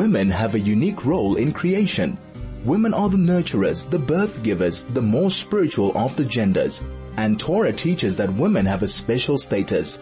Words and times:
Women 0.00 0.30
have 0.30 0.54
a 0.54 0.58
unique 0.58 1.04
role 1.04 1.36
in 1.36 1.52
creation. 1.52 2.16
Women 2.64 2.94
are 2.94 3.10
the 3.10 3.18
nurturers, 3.18 3.84
the 3.90 3.98
birth 3.98 4.42
givers, 4.42 4.84
the 4.84 5.02
more 5.02 5.30
spiritual 5.30 5.92
of 5.94 6.16
the 6.16 6.24
genders. 6.24 6.82
And 7.18 7.38
Torah 7.38 7.74
teaches 7.74 8.16
that 8.16 8.32
women 8.32 8.64
have 8.64 8.82
a 8.82 8.86
special 8.86 9.36
status. 9.36 9.98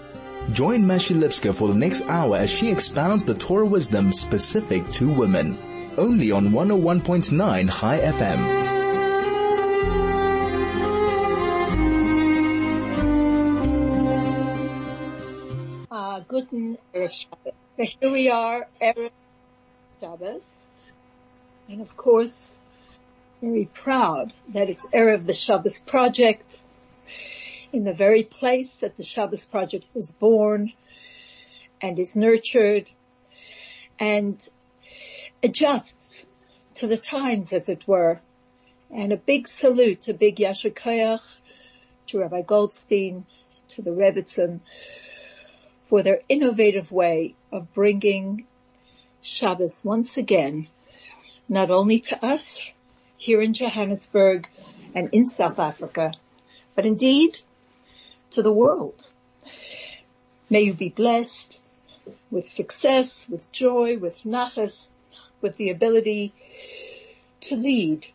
Join 0.52 0.84
Mashi 0.84 1.18
Lipskar 1.18 1.52
for 1.52 1.66
the 1.66 1.74
next 1.74 2.02
hour 2.02 2.36
as 2.36 2.48
she 2.48 2.70
expounds 2.70 3.24
the 3.24 3.34
Torah 3.34 3.66
wisdom 3.66 4.12
specific 4.12 4.88
to 4.92 5.12
women. 5.12 5.58
Only 5.98 6.30
on 6.30 6.50
101.9 6.50 7.80
Chai 7.80 7.98
FM. 7.98 8.40
Ah, 15.90 16.20
guten 16.28 16.78
Erev 16.94 17.10
Shabbos. 17.10 17.52
So 17.76 17.84
here 18.00 18.12
we 18.12 18.28
are, 18.28 18.68
Shabbos. 20.00 20.66
And 21.68 21.80
of 21.80 21.96
course, 21.96 22.60
very 23.40 23.68
proud 23.72 24.32
that 24.48 24.70
it's 24.70 24.88
Erev 24.90 25.26
the 25.26 25.34
Shabbos 25.34 25.80
Project 25.80 26.58
in 27.72 27.84
the 27.84 27.92
very 27.92 28.22
place 28.22 28.76
that 28.76 28.96
the 28.96 29.04
Shabbos 29.04 29.44
Project 29.44 29.86
was 29.94 30.10
born 30.10 30.72
and 31.80 31.98
is 31.98 32.16
nurtured 32.16 32.90
and 33.98 34.48
adjusts 35.42 36.28
to 36.74 36.86
the 36.86 36.96
times 36.96 37.52
as 37.52 37.68
it 37.68 37.86
were. 37.86 38.20
And 38.90 39.12
a 39.12 39.16
big 39.16 39.48
salute, 39.48 40.08
a 40.08 40.14
big 40.14 40.36
Yasher 40.36 41.20
to 42.06 42.18
Rabbi 42.18 42.42
Goldstein, 42.42 43.26
to 43.68 43.82
the 43.82 43.90
Rebbitzin, 43.90 44.60
for 45.88 46.02
their 46.02 46.20
innovative 46.28 46.90
way 46.90 47.34
of 47.52 47.74
bringing 47.74 48.46
Shabbos 49.22 49.84
once 49.84 50.16
again, 50.16 50.68
not 51.48 51.70
only 51.70 52.00
to 52.00 52.24
us 52.24 52.74
here 53.16 53.40
in 53.40 53.54
Johannesburg 53.54 54.48
and 54.94 55.10
in 55.12 55.26
South 55.26 55.58
Africa, 55.58 56.12
but 56.74 56.86
indeed 56.86 57.38
to 58.30 58.42
the 58.42 58.52
world. 58.52 59.06
May 60.50 60.62
you 60.62 60.74
be 60.74 60.88
blessed 60.88 61.60
with 62.30 62.48
success, 62.48 63.28
with 63.28 63.52
joy, 63.52 63.98
with 63.98 64.22
nachas, 64.24 64.88
with 65.40 65.56
the 65.56 65.70
ability 65.70 66.32
to 67.40 67.56
lead 67.56 68.06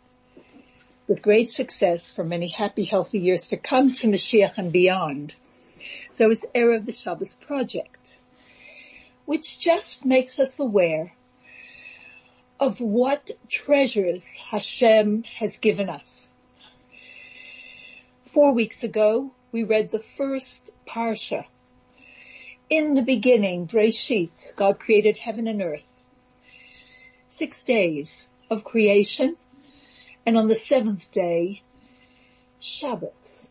with 1.07 1.21
great 1.21 1.49
success 1.49 2.11
for 2.11 2.23
many 2.23 2.47
happy, 2.47 2.83
healthy 2.83 3.19
years 3.19 3.49
to 3.49 3.57
come 3.57 3.91
to 3.91 4.07
Mashiach 4.07 4.57
and 4.57 4.71
beyond. 4.71 5.33
So 6.11 6.31
it's 6.31 6.45
Erev 6.55 6.85
the 6.85 6.93
Shabbos 6.93 7.35
Project, 7.35 8.17
which 9.25 9.59
just 9.59 10.05
makes 10.05 10.39
us 10.39 10.59
aware 10.59 11.13
of 12.59 12.79
what 12.79 13.31
treasures 13.49 14.35
Hashem 14.35 15.23
has 15.23 15.57
given 15.57 15.89
us. 15.89 16.31
Four 18.25 18.53
weeks 18.53 18.83
ago, 18.83 19.31
we 19.51 19.63
read 19.63 19.89
the 19.89 19.99
first 19.99 20.71
Parsha. 20.87 21.45
In 22.69 22.95
the 22.95 23.01
beginning, 23.01 23.67
Breshit, 23.67 24.55
God 24.55 24.79
created 24.79 25.17
heaven 25.17 25.47
and 25.47 25.61
earth. 25.61 25.87
Six 27.27 27.63
days 27.63 28.27
of 28.49 28.63
creation, 28.63 29.35
and 30.25 30.37
on 30.37 30.47
the 30.47 30.55
seventh 30.55 31.11
day, 31.11 31.61
Shabbos. 32.59 33.47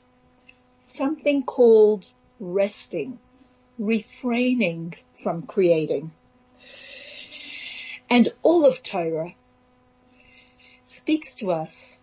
Something 0.85 1.43
called 1.43 2.09
resting, 2.41 3.19
refraining 3.79 4.95
from 5.15 5.43
creating. 5.43 6.11
And 8.11 8.29
all 8.43 8.67
of 8.67 8.83
Torah 8.83 9.35
speaks 10.85 11.37
to 11.37 11.51
us. 11.51 12.01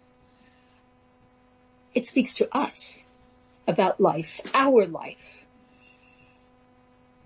It 1.93 2.07
speaks 2.07 2.35
to 2.35 2.49
us 2.55 3.05
about 3.67 3.99
life, 3.99 4.41
our 4.53 4.87
life. 4.87 5.45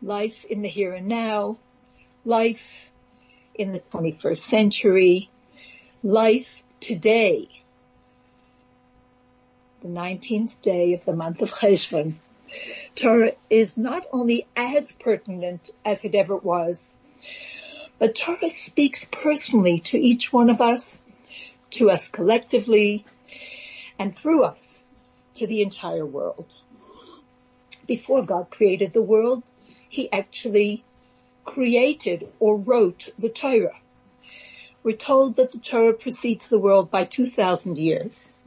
Life 0.01 0.43
in 0.45 0.61
the 0.61 0.67
here 0.67 0.93
and 0.93 1.07
now, 1.07 1.57
life 2.25 2.91
in 3.55 3.71
the 3.71 3.79
21st 3.93 4.37
century, 4.37 5.29
life 6.03 6.63
today, 6.81 7.47
the 9.81 9.87
19th 9.87 10.61
day 10.61 10.93
of 10.93 11.05
the 11.05 11.13
month 11.13 11.41
of 11.41 11.51
Cheshvan, 11.51 12.15
Torah 12.95 13.31
is 13.49 13.75
not 13.75 14.05
only 14.11 14.45
as 14.55 14.91
pertinent 14.91 15.69
as 15.83 16.05
it 16.05 16.13
ever 16.13 16.37
was, 16.37 16.93
but 17.97 18.15
Torah 18.15 18.49
speaks 18.49 19.05
personally 19.11 19.79
to 19.79 19.97
each 19.97 20.31
one 20.31 20.49
of 20.49 20.61
us, 20.61 21.03
to 21.71 21.89
us 21.89 22.09
collectively, 22.09 23.03
and 23.97 24.15
through 24.15 24.43
us 24.43 24.85
to 25.35 25.47
the 25.47 25.61
entire 25.61 26.05
world. 26.05 26.55
Before 27.87 28.23
God 28.23 28.51
created 28.51 28.93
the 28.93 29.01
world, 29.01 29.43
he 29.89 30.11
actually 30.11 30.83
created 31.45 32.29
or 32.39 32.57
wrote 32.57 33.09
the 33.17 33.29
Torah. 33.29 33.79
We're 34.83 34.97
told 34.97 35.37
that 35.37 35.51
the 35.51 35.59
Torah 35.59 35.93
precedes 35.93 36.49
the 36.49 36.59
world 36.59 36.91
by 36.91 37.05
2,000 37.05 37.77
years. 37.77 38.37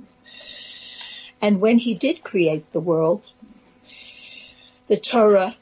And 1.42 1.60
when 1.60 1.78
he 1.78 1.94
did 1.94 2.22
create 2.22 2.68
the 2.68 2.80
world, 2.80 3.32
the 4.88 4.97
Torah 4.97 5.56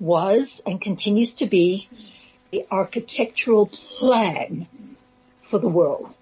was 0.00 0.62
and 0.66 0.80
continues 0.80 1.34
to 1.34 1.46
be 1.46 1.88
the 2.50 2.66
architectural 2.70 3.66
plan 3.66 4.66
for 5.42 5.58
the 5.58 5.68
world, 5.68 6.16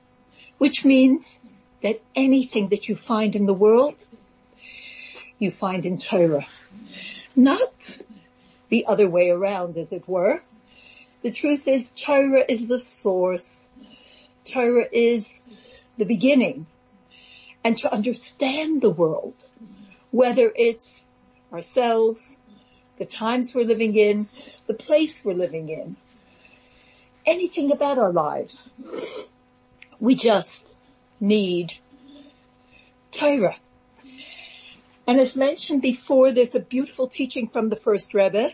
which 0.59 0.85
means 0.85 1.41
that 1.83 2.01
anything 2.15 2.69
that 2.69 2.89
you 2.89 2.97
find 2.97 3.35
in 3.37 3.47
the 3.47 3.55
world, 3.55 4.05
you 5.39 5.51
find 5.51 5.87
in 5.87 5.99
Torah. 5.99 6.47
Not 7.35 8.01
the 8.69 8.87
other 8.87 9.09
way 9.09 9.31
around, 9.31 9.77
as 9.77 9.93
it 9.93 10.09
were. 10.09 10.43
The 11.23 11.31
truth 11.31 11.69
is 11.69 11.93
Torah 11.93 12.45
is 12.49 12.69
the 12.69 12.79
source. 12.79 13.69
Torah 14.45 14.89
is 14.91 15.43
the 15.97 16.05
beginning. 16.05 16.67
And 17.63 17.79
to 17.79 17.93
understand 17.93 18.81
the 18.81 18.91
world, 18.91 19.47
whether 20.11 20.51
it's 20.55 21.05
ourselves, 21.53 22.39
the 22.97 23.05
times 23.05 23.55
we're 23.55 23.65
living 23.65 23.97
in, 23.97 24.27
the 24.67 24.75
place 24.75 25.25
we're 25.25 25.35
living 25.35 25.69
in, 25.69 25.97
anything 27.27 27.73
about 27.73 27.99
our 27.99 28.13
lives. 28.13 28.73
We 29.99 30.15
just 30.15 30.75
need 31.19 31.73
Torah. 33.13 33.57
And 35.07 35.19
as 35.19 35.37
mentioned 35.37 35.83
before, 35.83 36.31
there's 36.31 36.55
a 36.55 36.61
beautiful 36.61 37.09
teaching 37.09 37.49
from 37.49 37.69
the 37.69 37.77
first 37.77 38.15
Rebbe. 38.15 38.53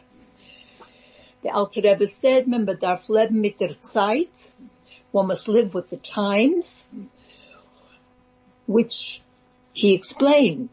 The 1.43 1.51
Alter 1.51 1.83
Rebbe 1.83 2.09
said, 2.09 2.49
"Man 2.49 2.67
leben 2.67 3.41
mit 3.41 3.59
der 3.59 3.75
Zeit." 3.75 4.51
One 5.13 5.29
must 5.29 5.49
live 5.49 5.75
with 5.75 5.91
the 5.91 5.97
times, 5.97 6.85
which 8.67 9.21
he 9.73 9.95
explained 9.95 10.71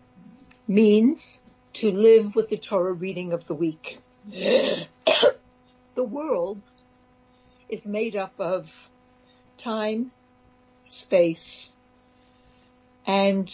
means 0.67 1.39
to 1.73 1.91
live 1.91 2.35
with 2.35 2.49
the 2.49 2.57
Torah 2.57 2.93
reading 2.93 3.33
of 3.33 3.47
the 3.47 3.55
week. 3.55 3.99
the 4.29 4.87
world 5.97 6.61
is 7.67 7.87
made 7.87 8.15
up 8.15 8.33
of 8.39 8.89
time, 9.57 10.11
space, 10.89 11.73
and 13.07 13.49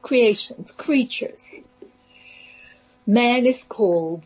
creations, 0.00 0.70
creatures. 0.72 1.60
Man 3.06 3.44
is 3.46 3.64
called 3.64 4.24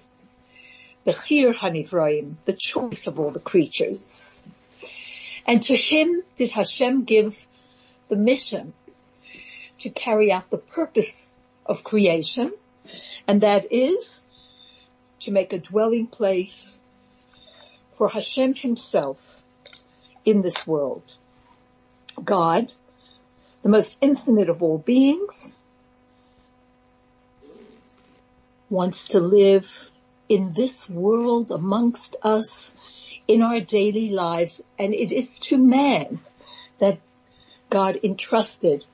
the 1.04 1.12
Chir 1.12 1.54
Hanivraim, 1.54 2.43
the 2.44 2.52
choice 2.52 3.06
of 3.06 3.19
all 3.19 3.31
the 3.31 3.40
creatures. 3.40 4.44
And 5.46 5.62
to 5.62 5.76
him 5.76 6.22
did 6.37 6.50
Hashem 6.50 7.05
give 7.05 7.46
the 8.08 8.16
mission 8.16 8.75
to 9.81 9.90
carry 9.90 10.32
out 10.32 10.50
the 10.50 10.58
purpose 10.58 11.37
of 11.66 11.84
creation, 11.84 12.52
and 13.26 13.40
that 13.40 13.72
is 13.72 14.25
to 15.20 15.31
make 15.31 15.52
a 15.52 15.58
dwelling 15.58 16.06
place 16.06 16.78
for 17.93 18.08
Hashem 18.08 18.55
himself 18.55 19.43
in 20.25 20.43
this 20.43 20.66
world. 20.66 21.16
God, 22.22 22.70
the 23.62 23.69
most 23.69 23.96
infinite 24.00 24.49
of 24.49 24.62
all 24.62 24.78
beings, 24.78 25.55
wants 28.70 29.06
to 29.06 29.20
live 29.20 29.90
in 30.28 30.52
this 30.52 30.88
world 30.88 31.50
amongst 31.50 32.16
us 32.22 32.75
in 33.28 33.43
our 33.43 33.61
daily 33.61 34.11
lives 34.11 34.61
and 34.78 34.93
it 34.93 35.12
is 35.12 35.38
to 35.38 35.56
man 35.56 36.19
that 36.78 36.99
God 37.70 38.00
entrusted 38.02 38.84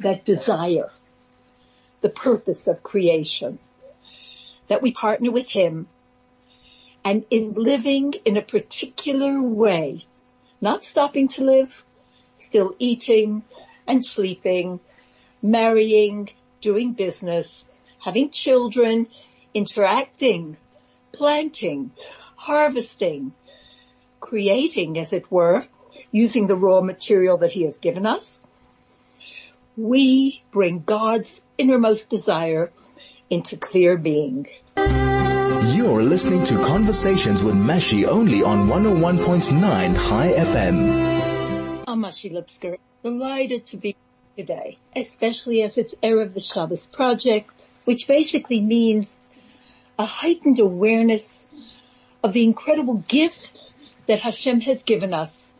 that 0.00 0.24
desire 0.24 0.90
the 2.00 2.08
purpose 2.08 2.66
of 2.66 2.82
creation. 2.82 3.58
That 4.68 4.82
we 4.82 4.92
partner 4.92 5.30
with 5.30 5.48
him 5.48 5.88
and 7.04 7.24
in 7.30 7.54
living 7.54 8.14
in 8.24 8.36
a 8.36 8.42
particular 8.42 9.40
way, 9.40 10.04
not 10.60 10.84
stopping 10.84 11.28
to 11.28 11.44
live, 11.44 11.84
still 12.36 12.74
eating 12.78 13.42
and 13.86 14.04
sleeping, 14.04 14.80
marrying, 15.40 16.28
doing 16.60 16.92
business, 16.92 17.64
having 17.98 18.30
children, 18.30 19.06
interacting, 19.54 20.56
planting, 21.12 21.90
harvesting, 22.36 23.32
creating 24.20 24.98
as 24.98 25.12
it 25.12 25.30
were, 25.30 25.66
using 26.10 26.46
the 26.46 26.56
raw 26.56 26.80
material 26.80 27.38
that 27.38 27.52
he 27.52 27.62
has 27.62 27.78
given 27.78 28.06
us. 28.06 28.40
We 29.78 30.42
bring 30.50 30.82
God's 30.84 31.40
innermost 31.56 32.10
desire 32.10 32.72
into 33.30 33.56
clear 33.56 33.96
being. 33.96 34.48
You're 34.76 36.02
listening 36.02 36.42
to 36.46 36.64
Conversations 36.64 37.44
with 37.44 37.54
Mashi 37.54 38.04
only 38.04 38.42
on 38.42 38.66
101.9 38.66 39.94
Chai 39.94 40.32
FM. 40.32 41.84
I'm 41.86 42.02
Mashi 42.02 42.32
Lipskar, 42.32 42.78
delighted 43.04 43.66
to 43.66 43.76
be 43.76 43.94
here 44.34 44.44
today, 44.44 44.78
especially 44.96 45.62
as 45.62 45.78
it's 45.78 45.94
Erev 46.02 46.34
the 46.34 46.40
Shabbos 46.40 46.88
Project, 46.88 47.68
which 47.84 48.08
basically 48.08 48.60
means 48.60 49.16
a 49.96 50.04
heightened 50.04 50.58
awareness 50.58 51.46
of 52.24 52.32
the 52.32 52.42
incredible 52.42 53.04
gift 53.06 53.72
that 54.06 54.18
Hashem 54.18 54.60
has 54.62 54.82
given 54.82 55.14
us, 55.14 55.54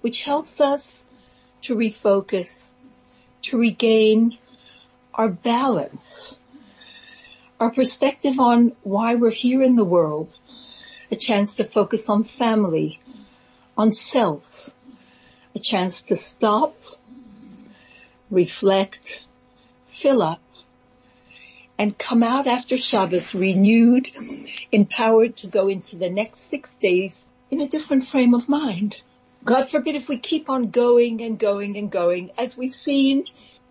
which 0.00 0.22
helps 0.22 0.58
us 0.62 1.04
to 1.60 1.76
refocus, 1.76 2.70
to 3.46 3.58
regain 3.58 4.36
our 5.14 5.28
balance, 5.28 6.38
our 7.60 7.70
perspective 7.70 8.38
on 8.38 8.72
why 8.82 9.14
we're 9.14 9.30
here 9.30 9.62
in 9.62 9.76
the 9.76 9.84
world, 9.84 10.36
a 11.10 11.16
chance 11.16 11.56
to 11.56 11.64
focus 11.64 12.08
on 12.08 12.24
family, 12.24 13.00
on 13.76 13.92
self, 13.92 14.70
a 15.54 15.58
chance 15.58 16.02
to 16.02 16.16
stop, 16.16 16.76
reflect, 18.30 19.24
fill 19.86 20.22
up, 20.22 20.42
and 21.78 21.96
come 21.96 22.22
out 22.22 22.46
after 22.46 22.76
Shabbos 22.76 23.34
renewed, 23.34 24.10
empowered 24.72 25.36
to 25.38 25.46
go 25.46 25.68
into 25.68 25.96
the 25.96 26.10
next 26.10 26.50
six 26.50 26.76
days 26.76 27.26
in 27.50 27.60
a 27.60 27.68
different 27.68 28.04
frame 28.04 28.34
of 28.34 28.48
mind. 28.48 29.00
God 29.46 29.68
forbid 29.68 29.94
if 29.94 30.08
we 30.08 30.18
keep 30.18 30.50
on 30.50 30.70
going 30.70 31.22
and 31.22 31.38
going 31.38 31.76
and 31.78 31.88
going, 31.88 32.32
as 32.36 32.58
we've 32.58 32.74
seen 32.74 33.26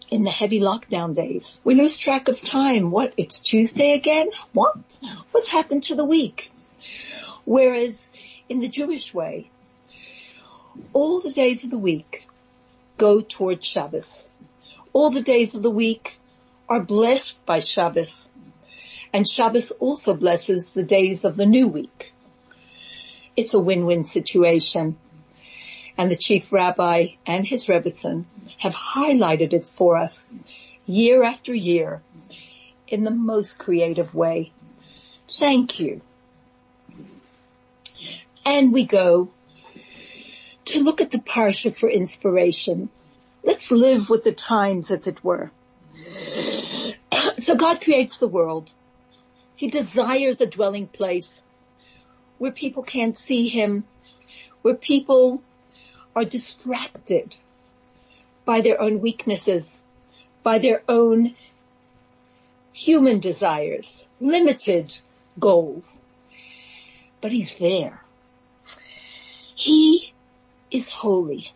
in 0.10 0.24
the 0.24 0.32
heavy 0.32 0.62
lockdown 0.62 1.14
days. 1.14 1.60
We 1.66 1.76
lose 1.76 1.98
track 1.98 2.30
of 2.30 2.42
time. 2.42 2.92
What? 2.92 3.14
It's 3.18 3.42
Tuesday 3.42 3.94
again? 3.94 4.30
What? 4.54 4.78
What's 5.32 5.52
happened 5.52 5.84
to 5.84 5.96
the 5.96 6.06
week? 6.06 6.50
Whereas 7.44 8.10
in 8.48 8.62
the 8.62 8.70
Jewish 8.70 9.14
way, 9.14 9.50
all 10.94 11.20
the 11.20 11.34
days 11.34 11.66
of 11.66 11.72
the 11.72 11.78
week 11.78 12.26
go 12.98 13.20
towards 13.20 13.68
Shabbos. 13.68 14.30
All 14.94 15.12
the 15.12 15.24
days 15.24 15.56
of 15.56 15.62
the 15.62 15.70
week 15.70 16.18
are 16.70 16.82
blessed 16.82 17.46
by 17.46 17.60
Shabbos. 17.60 18.30
And 19.14 19.28
Shabbos 19.28 19.72
also 19.72 20.14
blesses 20.14 20.74
the 20.74 20.84
days 20.84 21.26
of 21.26 21.36
the 21.36 21.46
new 21.46 21.68
week. 21.68 22.14
It's 23.36 23.54
a 23.54 23.60
win-win 23.60 24.06
situation 24.06 24.96
and 25.98 26.12
the 26.12 26.16
chief 26.16 26.52
rabbi 26.52 27.08
and 27.26 27.46
his 27.46 27.68
rebbitzin 27.68 28.26
have 28.58 28.76
highlighted 28.76 29.54
it 29.54 29.66
for 29.66 29.98
us 29.98 30.26
year 30.86 31.24
after 31.24 31.54
year 31.54 32.02
in 32.88 33.04
the 33.04 33.12
most 33.12 33.58
creative 33.58 34.14
way. 34.14 34.52
Thank 35.28 35.80
you. 35.80 36.02
And 38.46 38.72
we 38.72 38.86
go 38.86 39.32
to 40.66 40.84
look 40.84 41.02
at 41.02 41.12
the 41.12 41.18
parsha 41.18 41.76
for 41.76 41.90
inspiration. 41.90 42.90
Let's 43.44 43.72
live 43.72 44.10
with 44.10 44.24
the 44.24 44.32
times 44.32 44.92
as 44.92 45.08
it 45.08 45.24
were. 45.24 45.52
so 47.40 47.56
God 47.56 47.82
creates 47.82 48.18
the 48.18 48.28
world. 48.28 48.72
He 49.56 49.68
desires 49.70 50.42
a 50.42 50.46
dwelling 50.46 50.88
place 50.88 51.42
where 52.38 52.52
people 52.52 52.84
can't 52.84 53.16
see 53.16 53.48
him, 53.48 53.86
where 54.62 54.76
people 54.76 55.42
are 56.16 56.26
distracted 56.26 57.36
by 58.46 58.62
their 58.62 58.80
own 58.80 59.02
weaknesses, 59.02 59.82
by 60.44 60.60
their 60.60 60.82
own 60.88 61.36
human 62.74 63.20
desires, 63.20 64.06
limited 64.22 64.98
goals. 65.40 65.98
But 67.22 67.32
he's 67.32 67.56
there. 67.56 68.02
He 69.56 70.14
is 70.72 70.90
holy. 70.90 71.52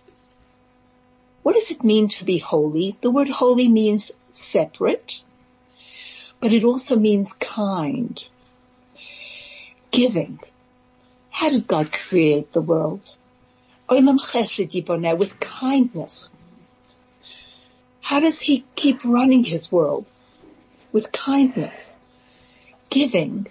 What 1.43 1.53
does 1.53 1.71
it 1.71 1.83
mean 1.83 2.09
to 2.09 2.25
be 2.25 2.37
holy? 2.37 2.97
The 3.01 3.11
word 3.11 3.29
holy 3.29 3.67
means 3.67 4.11
separate, 4.31 5.19
but 6.39 6.53
it 6.53 6.63
also 6.63 6.95
means 6.95 7.33
kind, 7.33 8.23
giving. 9.91 10.39
How 11.29 11.49
did 11.49 11.67
God 11.67 11.91
create 11.91 12.51
the 12.51 12.61
world? 12.61 13.15
With 13.91 15.39
kindness. 15.39 16.29
How 18.01 18.19
does 18.19 18.39
he 18.39 18.63
keep 18.75 19.03
running 19.03 19.43
his 19.43 19.71
world? 19.71 20.05
With 20.91 21.11
kindness, 21.11 21.97
giving, 22.91 23.47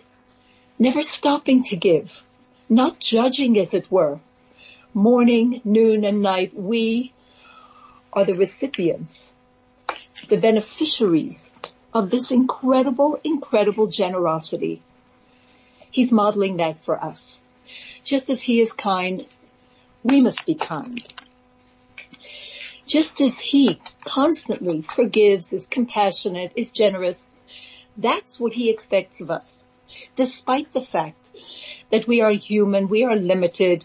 never 0.78 1.02
stopping 1.02 1.64
to 1.64 1.76
give, 1.76 2.24
not 2.68 3.00
judging 3.00 3.58
as 3.58 3.74
it 3.74 3.90
were. 3.90 4.20
Morning, 4.94 5.60
noon 5.64 6.04
and 6.04 6.22
night, 6.22 6.54
we 6.54 7.12
are 8.12 8.24
the 8.24 8.34
recipients, 8.34 9.34
the 10.28 10.36
beneficiaries 10.36 11.50
of 11.92 12.10
this 12.10 12.30
incredible, 12.30 13.18
incredible 13.24 13.88
generosity. 13.88 14.82
He's 15.90 16.12
modeling 16.12 16.58
that 16.58 16.84
for 16.84 17.02
us. 17.02 17.42
Just 18.04 18.30
as 18.30 18.40
he 18.40 18.60
is 18.60 18.72
kind, 18.72 19.26
we 20.02 20.20
must 20.20 20.46
be 20.46 20.54
kind. 20.54 21.02
Just 22.86 23.20
as 23.20 23.38
he 23.38 23.78
constantly 24.04 24.82
forgives, 24.82 25.52
is 25.52 25.66
compassionate, 25.66 26.52
is 26.56 26.70
generous, 26.70 27.28
that's 27.96 28.40
what 28.40 28.54
he 28.54 28.70
expects 28.70 29.20
of 29.20 29.30
us. 29.30 29.64
Despite 30.16 30.72
the 30.72 30.80
fact 30.80 31.30
that 31.90 32.06
we 32.06 32.20
are 32.20 32.30
human, 32.30 32.88
we 32.88 33.04
are 33.04 33.16
limited, 33.16 33.84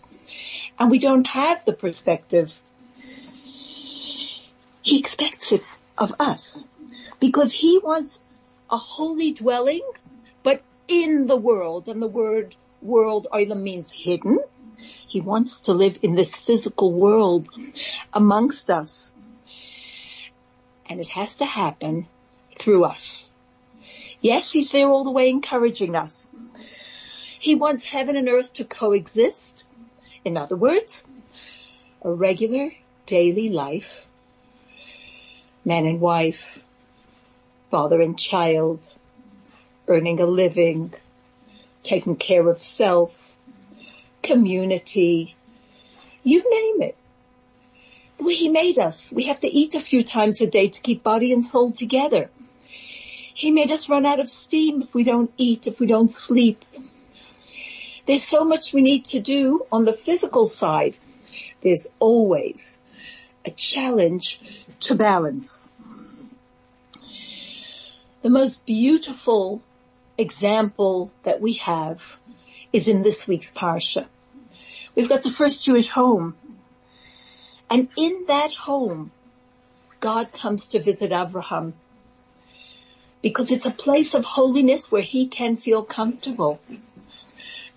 and 0.79 0.91
we 0.91 0.99
don't 0.99 1.27
have 1.27 1.65
the 1.65 1.73
perspective. 1.73 2.57
He 4.81 4.99
expects 4.99 5.51
it 5.51 5.63
of 5.97 6.13
us 6.19 6.67
because 7.19 7.53
he 7.53 7.79
wants 7.79 8.21
a 8.69 8.77
holy 8.77 9.33
dwelling, 9.33 9.81
but 10.43 10.61
in 10.87 11.27
the 11.27 11.37
world, 11.37 11.87
and 11.87 12.01
the 12.01 12.07
word 12.07 12.55
world 12.81 13.27
oilam 13.31 13.61
means 13.61 13.89
hidden, 13.91 14.39
he 15.07 15.21
wants 15.21 15.61
to 15.61 15.73
live 15.73 15.99
in 16.01 16.15
this 16.15 16.35
physical 16.35 16.91
world 16.91 17.47
amongst 18.13 18.69
us. 18.69 19.11
And 20.89 20.99
it 20.99 21.09
has 21.09 21.37
to 21.37 21.45
happen 21.45 22.07
through 22.57 22.85
us. 22.85 23.33
Yes, 24.21 24.51
he's 24.51 24.71
there 24.71 24.87
all 24.87 25.03
the 25.03 25.11
way 25.11 25.29
encouraging 25.29 25.95
us. 25.95 26.25
He 27.39 27.55
wants 27.55 27.83
heaven 27.83 28.15
and 28.15 28.29
earth 28.29 28.53
to 28.53 28.63
coexist. 28.63 29.65
In 30.23 30.37
other 30.37 30.55
words, 30.55 31.03
a 32.01 32.11
regular 32.11 32.71
daily 33.05 33.49
life, 33.49 34.07
man 35.65 35.85
and 35.85 35.99
wife, 35.99 36.63
father 37.69 38.01
and 38.01 38.17
child, 38.17 38.93
earning 39.87 40.19
a 40.19 40.25
living, 40.25 40.93
taking 41.83 42.15
care 42.15 42.47
of 42.47 42.59
self, 42.59 43.22
community, 44.23 45.35
you 46.23 46.39
name 46.49 46.89
it. 46.89 46.97
The 48.17 48.23
way 48.23 48.35
he 48.35 48.49
made 48.49 48.77
us, 48.77 49.11
we 49.15 49.25
have 49.25 49.39
to 49.41 49.47
eat 49.47 49.75
a 49.75 49.79
few 49.79 50.03
times 50.03 50.41
a 50.41 50.47
day 50.47 50.69
to 50.69 50.81
keep 50.81 51.03
body 51.03 51.33
and 51.33 51.43
soul 51.43 51.71
together. 51.71 52.29
He 53.35 53.51
made 53.51 53.71
us 53.71 53.89
run 53.89 54.05
out 54.05 54.19
of 54.19 54.29
steam 54.29 54.81
if 54.81 54.93
we 54.93 55.03
don't 55.03 55.31
eat, 55.37 55.67
if 55.67 55.79
we 55.79 55.87
don't 55.87 56.11
sleep. 56.11 56.63
There's 58.05 58.23
so 58.23 58.43
much 58.43 58.73
we 58.73 58.81
need 58.81 59.05
to 59.05 59.19
do 59.19 59.65
on 59.71 59.85
the 59.85 59.93
physical 59.93 60.45
side. 60.45 60.95
There's 61.61 61.87
always 61.99 62.79
a 63.45 63.51
challenge 63.51 64.39
to 64.81 64.95
balance. 64.95 65.69
The 68.21 68.29
most 68.29 68.65
beautiful 68.65 69.61
example 70.17 71.11
that 71.23 71.41
we 71.41 71.53
have 71.53 72.17
is 72.73 72.87
in 72.87 73.03
this 73.03 73.27
week's 73.27 73.53
parsha. 73.53 74.07
We've 74.95 75.09
got 75.09 75.23
the 75.23 75.31
first 75.31 75.63
Jewish 75.63 75.87
home. 75.87 76.35
And 77.69 77.87
in 77.97 78.25
that 78.27 78.53
home, 78.53 79.11
God 79.99 80.33
comes 80.33 80.67
to 80.69 80.81
visit 80.81 81.11
Abraham 81.11 81.73
because 83.21 83.49
it's 83.51 83.65
a 83.65 83.71
place 83.71 84.15
of 84.15 84.25
holiness 84.25 84.91
where 84.91 85.01
he 85.01 85.27
can 85.27 85.55
feel 85.55 85.83
comfortable. 85.83 86.59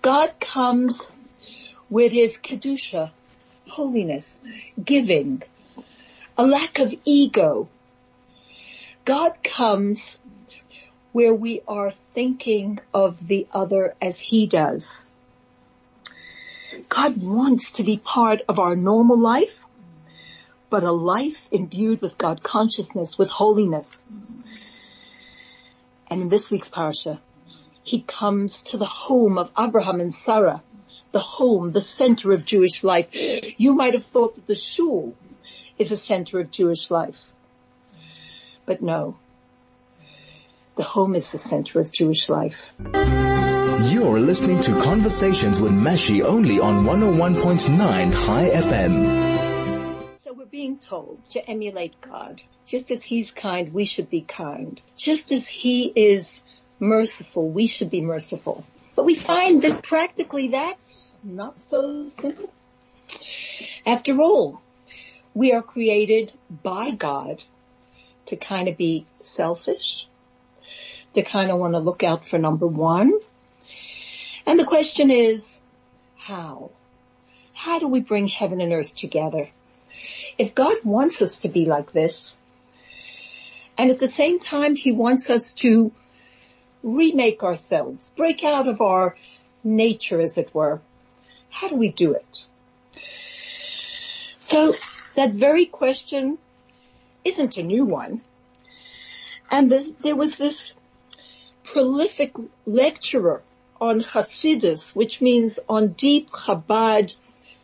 God 0.01 0.39
comes 0.39 1.11
with 1.89 2.11
his 2.11 2.37
kedusha, 2.37 3.11
holiness, 3.67 4.39
giving, 4.83 5.41
a 6.37 6.45
lack 6.45 6.79
of 6.79 6.93
ego. 7.05 7.69
God 9.05 9.41
comes 9.43 10.17
where 11.17 11.33
we 11.33 11.61
are 11.67 11.93
thinking 12.13 12.79
of 12.93 13.27
the 13.27 13.47
other 13.51 13.95
as 13.99 14.19
he 14.19 14.45
does. 14.45 15.07
God 16.89 17.23
wants 17.23 17.71
to 17.71 17.83
be 17.83 17.97
part 17.97 18.41
of 18.47 18.59
our 18.59 18.75
normal 18.75 19.19
life, 19.19 19.65
but 20.69 20.83
a 20.83 20.91
life 20.91 21.47
imbued 21.49 22.03
with 22.03 22.19
God 22.19 22.43
consciousness, 22.43 23.17
with 23.17 23.31
holiness. 23.31 23.99
And 26.07 26.21
in 26.21 26.29
this 26.29 26.51
week's 26.51 26.69
parsha, 26.69 27.17
he 27.81 28.01
comes 28.01 28.61
to 28.69 28.77
the 28.77 28.85
home 28.85 29.39
of 29.39 29.49
Abraham 29.57 29.99
and 29.99 30.13
Sarah, 30.13 30.61
the 31.13 31.25
home, 31.37 31.71
the 31.71 31.81
center 31.81 32.31
of 32.31 32.45
Jewish 32.45 32.83
life. 32.83 33.07
You 33.11 33.73
might 33.73 33.95
have 33.95 34.05
thought 34.05 34.35
that 34.35 34.45
the 34.45 34.55
shul 34.55 35.15
is 35.79 35.91
a 35.91 35.97
center 35.97 36.39
of 36.39 36.51
Jewish 36.51 36.91
life. 36.91 37.25
But 38.67 38.83
no, 38.83 39.17
the 40.77 40.83
home 40.83 41.15
is 41.15 41.31
the 41.31 41.39
center 41.39 41.79
of 41.79 41.91
Jewish 41.91 42.29
life. 42.29 42.73
You're 42.79 44.19
listening 44.19 44.61
to 44.61 44.79
Conversations 44.79 45.59
with 45.59 45.71
Mashi 45.71 46.23
only 46.23 46.59
on 46.59 46.85
101.9 46.85 48.13
Chai 48.13 48.49
FM. 48.49 50.19
So 50.19 50.33
we're 50.33 50.45
being 50.45 50.77
told 50.77 51.19
to 51.31 51.49
emulate 51.49 51.99
God. 51.99 52.41
Just 52.67 52.91
as 52.91 53.03
He's 53.03 53.31
kind, 53.31 53.73
we 53.73 53.85
should 53.85 54.09
be 54.09 54.21
kind. 54.21 54.79
Just 54.95 55.31
as 55.31 55.47
He 55.47 55.91
is 55.95 56.43
merciful, 56.79 57.49
we 57.49 57.65
should 57.65 57.89
be 57.89 58.01
merciful. 58.01 58.63
But 58.95 59.05
we 59.05 59.15
find 59.15 59.63
that 59.63 59.81
practically 59.81 60.49
that's 60.49 61.17
not 61.23 61.59
so 61.59 62.07
simple. 62.07 62.51
After 63.85 64.19
all, 64.21 64.61
we 65.33 65.53
are 65.53 65.63
created 65.63 66.33
by 66.61 66.91
God 66.91 67.43
to 68.27 68.35
kind 68.35 68.67
of 68.67 68.77
be 68.77 69.05
selfish, 69.21 70.07
to 71.17 71.23
kind 71.23 71.49
of 71.49 71.57
want 71.57 71.73
to 71.73 71.79
look 71.79 72.03
out 72.03 72.27
for 72.27 72.37
number 72.37 72.67
one. 72.67 73.11
And 74.45 74.59
the 74.59 74.65
question 74.65 75.09
is, 75.09 75.63
how? 76.15 76.69
How 77.53 77.79
do 77.79 77.87
we 77.87 78.01
bring 78.01 78.27
heaven 78.27 78.61
and 78.61 78.71
earth 78.71 78.95
together? 78.95 79.49
If 80.37 80.53
God 80.53 80.77
wants 80.83 81.23
us 81.23 81.39
to 81.39 81.49
be 81.49 81.65
like 81.65 81.91
this, 81.91 82.37
and 83.79 83.89
at 83.89 83.99
the 83.99 84.07
same 84.07 84.39
time 84.39 84.75
He 84.75 84.91
wants 84.91 85.31
us 85.31 85.53
to 85.55 85.91
remake 86.83 87.41
ourselves, 87.41 88.13
break 88.15 88.43
out 88.43 88.67
of 88.67 88.79
our 88.81 89.17
nature 89.63 90.21
as 90.21 90.37
it 90.37 90.53
were, 90.53 90.81
how 91.49 91.67
do 91.69 91.77
we 91.77 91.89
do 91.89 92.13
it? 92.13 92.27
So 94.35 94.71
that 95.15 95.33
very 95.33 95.65
question 95.65 96.37
isn't 97.25 97.57
a 97.57 97.63
new 97.63 97.85
one. 97.85 98.21
And 99.49 99.71
this, 99.71 99.91
there 100.03 100.15
was 100.15 100.37
this 100.37 100.75
prolific 101.71 102.33
lecturer 102.65 103.41
on 103.79 103.99
Hasidus, 103.99 104.95
which 104.95 105.21
means 105.21 105.59
on 105.67 105.89
deep 105.89 106.29
Chabad 106.29 107.15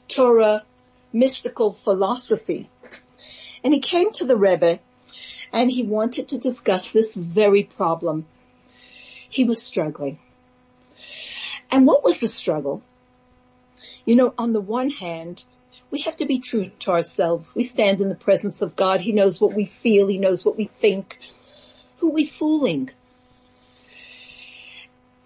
Torah 0.07 0.63
mystical 1.11 1.73
philosophy. 1.73 2.69
And 3.63 3.73
he 3.73 3.79
came 3.79 4.11
to 4.13 4.25
the 4.25 4.35
Rebbe 4.35 4.79
and 5.51 5.71
he 5.71 5.83
wanted 5.83 6.29
to 6.29 6.37
discuss 6.37 6.91
this 6.91 7.15
very 7.15 7.63
problem. 7.63 8.25
He 9.29 9.45
was 9.45 9.63
struggling. 9.63 10.19
And 11.71 11.87
what 11.87 12.03
was 12.03 12.19
the 12.19 12.27
struggle? 12.27 12.83
You 14.05 14.15
know, 14.15 14.33
on 14.37 14.53
the 14.53 14.61
one 14.61 14.89
hand, 14.89 15.43
we 15.89 16.01
have 16.01 16.17
to 16.17 16.25
be 16.25 16.39
true 16.39 16.69
to 16.79 16.91
ourselves. 16.91 17.55
We 17.55 17.63
stand 17.63 18.01
in 18.01 18.09
the 18.09 18.15
presence 18.15 18.61
of 18.61 18.75
God. 18.75 18.99
He 18.99 19.11
knows 19.11 19.39
what 19.39 19.53
we 19.53 19.65
feel. 19.65 20.07
He 20.07 20.17
knows 20.17 20.43
what 20.43 20.57
we 20.57 20.65
think. 20.65 21.19
Who 21.97 22.09
are 22.09 22.13
we 22.13 22.25
fooling? 22.25 22.89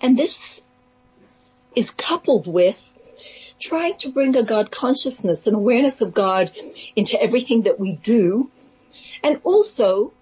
And 0.02 0.18
this 0.18 0.66
is 1.76 1.92
coupled 1.92 2.48
with 2.48 2.84
trying 3.60 3.98
to 3.98 4.12
bring 4.12 4.36
a 4.36 4.44
God 4.44 4.72
consciousness 4.72 5.48
and 5.48 5.56
awareness 5.56 6.02
of 6.02 6.14
God 6.14 6.52
into 6.96 7.20
everything 7.22 7.64
that 7.64 7.80
we 7.80 7.94
do 7.94 8.52
and 9.24 9.42
also 9.44 10.14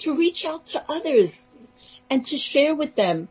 to 0.00 0.16
reach 0.16 0.44
out 0.44 0.66
to 0.66 0.84
others 0.88 1.46
and 2.10 2.24
to 2.26 2.36
share 2.36 2.74
with 2.74 2.94
them. 2.94 3.28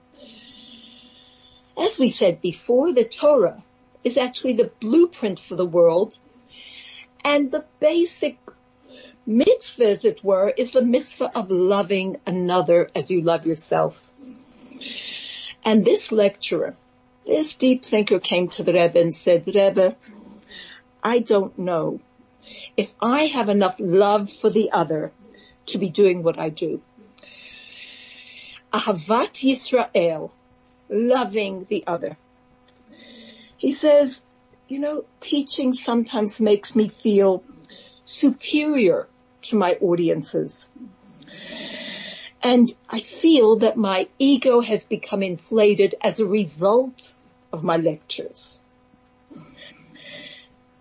As 1.77 1.99
we 1.99 2.09
said 2.09 2.41
before, 2.41 2.93
the 2.93 3.03
Torah 3.03 3.63
is 4.03 4.17
actually 4.17 4.53
the 4.53 4.71
blueprint 4.79 5.39
for 5.39 5.55
the 5.55 5.65
world 5.65 6.17
and 7.23 7.51
the 7.51 7.65
basic 7.79 8.37
mitzvah, 9.25 9.89
as 9.89 10.05
it 10.05 10.23
were, 10.23 10.49
is 10.49 10.73
the 10.73 10.81
mitzvah 10.81 11.31
of 11.37 11.51
loving 11.51 12.17
another 12.25 12.89
as 12.95 13.09
you 13.09 13.21
love 13.21 13.45
yourself. 13.45 14.11
And 15.65 15.85
this 15.85 16.11
lecturer, 16.11 16.75
this 17.25 17.55
deep 17.55 17.85
thinker 17.85 18.19
came 18.19 18.49
to 18.49 18.63
the 18.63 18.73
Rebbe 18.73 18.99
and 18.99 19.13
said, 19.13 19.47
Rebbe, 19.47 19.95
I 21.01 21.19
don't 21.19 21.57
know 21.57 21.99
if 22.75 22.93
I 23.01 23.23
have 23.25 23.49
enough 23.49 23.75
love 23.79 24.29
for 24.29 24.49
the 24.49 24.71
other 24.71 25.11
to 25.67 25.77
be 25.77 25.89
doing 25.89 26.23
what 26.23 26.37
I 26.37 26.49
do. 26.49 26.81
Ahavat 28.73 29.43
Yisrael, 29.43 30.31
loving 30.89 31.65
the 31.69 31.85
other. 31.87 32.17
He 33.57 33.73
says, 33.73 34.21
you 34.67 34.79
know, 34.79 35.05
teaching 35.19 35.73
sometimes 35.73 36.39
makes 36.39 36.75
me 36.75 36.89
feel 36.89 37.43
superior 38.03 39.07
to 39.43 39.55
my 39.55 39.77
audiences. 39.79 40.67
And 42.43 42.69
I 42.89 42.99
feel 42.99 43.55
that 43.57 43.77
my 43.77 44.09
ego 44.19 44.59
has 44.59 44.85
become 44.85 45.23
inflated 45.23 45.95
as 46.01 46.19
a 46.19 46.25
result 46.25 47.13
of 47.53 47.63
my 47.63 47.77
lectures. 47.77 48.61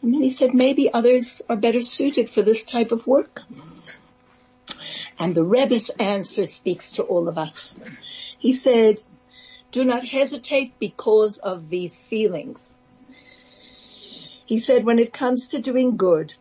And 0.02 0.12
then 0.12 0.22
he 0.22 0.30
said, 0.30 0.52
maybe 0.52 0.92
others 0.92 1.40
are 1.48 1.56
better 1.56 1.80
suited 1.80 2.28
for 2.28 2.42
this 2.42 2.64
type 2.64 2.90
of 2.90 3.06
work. 3.06 3.42
And 5.16 5.36
the 5.36 5.44
Rebbe's 5.44 5.90
answer 5.90 6.48
speaks 6.48 6.92
to 6.92 7.04
all 7.04 7.28
of 7.28 7.38
us. 7.38 7.76
He 8.40 8.52
said, 8.52 9.00
do 9.70 9.84
not 9.84 10.04
hesitate 10.04 10.72
because 10.80 11.38
of 11.38 11.68
these 11.68 12.02
feelings. 12.02 12.76
He 14.46 14.58
said, 14.58 14.84
when 14.84 14.98
it 14.98 15.12
comes 15.12 15.48
to 15.48 15.60
doing 15.60 15.96
good, 15.96 16.34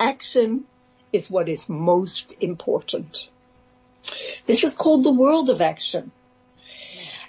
action 0.00 0.64
is 1.12 1.30
what 1.30 1.50
is 1.50 1.68
most 1.68 2.34
important. 2.40 3.28
This 4.48 4.64
is 4.64 4.74
called 4.74 5.04
the 5.04 5.12
world 5.12 5.50
of 5.50 5.60
action. 5.60 6.10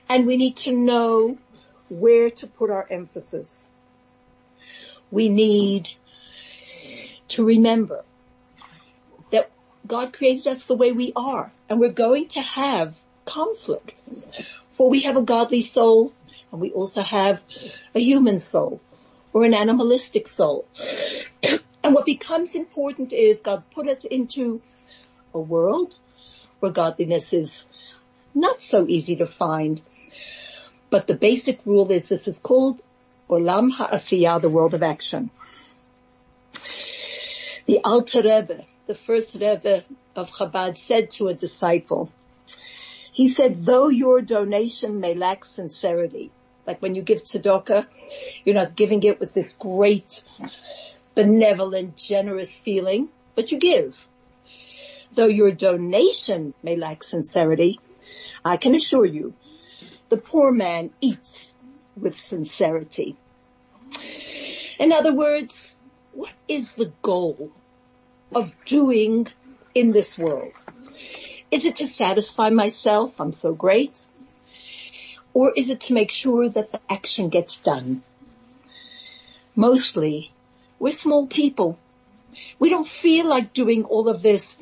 And 0.08 0.26
we 0.26 0.38
need 0.38 0.56
to 0.64 0.72
know 0.72 1.38
where 1.90 2.30
to 2.32 2.48
put 2.48 2.72
our 2.72 2.88
emphasis. 2.90 3.70
We 5.12 5.28
need 5.28 5.90
to 7.28 7.44
remember 7.44 8.06
that 9.32 9.52
God 9.86 10.14
created 10.14 10.48
us 10.48 10.64
the 10.64 10.76
way 10.76 10.94
we 10.94 11.12
are 11.14 11.52
and 11.68 11.82
we're 11.82 11.90
going 11.90 12.30
to 12.30 12.42
have 12.42 12.98
conflict. 13.26 14.02
For 14.72 14.90
we 14.90 15.02
have 15.02 15.18
a 15.18 15.22
godly 15.22 15.62
soul 15.62 16.14
and 16.54 16.62
we 16.62 16.72
also 16.72 17.02
have 17.02 17.44
a 17.94 18.00
human 18.00 18.40
soul 18.40 18.80
or 19.34 19.44
an 19.44 19.54
animalistic 19.54 20.30
soul. 20.30 20.66
and 21.84 21.94
what 21.94 22.06
becomes 22.06 22.56
important 22.56 23.12
is 23.12 23.42
God 23.42 23.64
put 23.76 23.90
us 23.90 24.06
into 24.06 24.62
a 25.34 25.40
world 25.40 25.98
where 26.60 26.72
godliness 26.72 27.34
is 27.34 27.68
not 28.34 28.62
so 28.62 28.88
easy 28.88 29.16
to 29.18 29.26
find. 29.26 29.82
But 30.90 31.08
the 31.08 31.16
basic 31.16 31.66
rule 31.66 31.92
is 31.92 32.10
this 32.10 32.28
is 32.28 32.40
called 32.40 32.82
Olam 33.30 33.72
Ha'asiyah, 33.72 34.42
the 34.42 34.50
world 34.50 34.74
of 34.74 34.84
action. 34.84 35.30
The 37.66 37.80
Alter 37.84 38.24
Rebbe, 38.24 38.66
the 38.88 38.96
first 38.96 39.36
Rebbe 39.36 39.84
of 40.16 40.32
Chabad 40.32 40.76
said 40.76 41.12
to 41.12 41.28
a 41.28 41.34
disciple, 41.34 42.12
he 43.12 43.30
said, 43.30 43.56
though 43.56 43.90
your 43.90 44.22
donation 44.22 45.00
may 45.00 45.14
lack 45.14 45.46
sincerity, 45.46 46.32
like 46.66 46.82
when 46.82 46.96
you 46.96 47.02
give 47.02 47.24
tzedakah, 47.24 47.86
you're 48.44 48.56
not 48.56 48.76
giving 48.76 49.04
it 49.04 49.20
with 49.20 49.34
this 49.34 49.54
great, 49.54 50.24
benevolent, 51.16 51.98
generous 51.98 52.58
feeling, 52.58 53.10
but 53.36 53.52
you 53.52 53.60
give. 53.60 54.08
Though 55.20 55.28
your 55.28 55.52
donation 55.52 56.54
may 56.64 56.78
lack 56.78 57.04
sincerity, 57.04 57.82
I 58.46 58.56
can 58.56 58.74
assure 58.74 59.04
you, 59.04 59.34
the 60.08 60.16
poor 60.16 60.54
man 60.54 60.92
eats 61.02 61.54
with 61.98 62.16
sincerity. 62.16 63.18
In 64.80 64.94
other 64.94 65.14
words, 65.14 65.76
what 66.14 66.34
is 66.48 66.72
the 66.72 66.94
goal 67.02 67.52
of 68.34 68.56
doing 68.64 69.28
in 69.76 69.92
this 69.92 70.18
world? 70.18 70.54
Is 71.52 71.66
it 71.66 71.76
to 71.82 71.88
satisfy 71.88 72.50
myself? 72.50 73.20
I'm 73.20 73.34
so 73.34 73.54
great. 73.54 74.06
Or 75.34 75.52
is 75.54 75.70
it 75.70 75.82
to 75.82 75.94
make 75.94 76.12
sure 76.12 76.48
that 76.48 76.72
the 76.72 76.80
action 76.90 77.28
gets 77.28 77.60
done? 77.60 78.04
Mostly, 79.54 80.32
we're 80.80 80.94
small 80.94 81.28
people. 81.28 81.78
We 82.58 82.70
don't 82.70 82.88
feel 82.88 83.28
like 83.28 83.54
doing 83.54 83.84
all 83.84 84.10
of 84.10 84.22
this. 84.22 84.58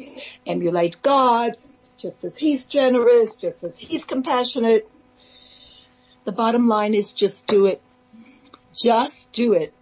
Emulate 0.45 1.01
God, 1.01 1.57
just 1.97 2.23
as 2.23 2.37
He's 2.37 2.65
generous, 2.65 3.35
just 3.35 3.63
as 3.63 3.77
He's 3.77 4.05
compassionate. 4.05 4.89
The 6.25 6.31
bottom 6.31 6.67
line 6.67 6.93
is 6.93 7.13
just 7.13 7.47
do 7.47 7.65
it. 7.67 7.81
Just 8.75 9.31
do 9.33 9.53
it. 9.53 9.73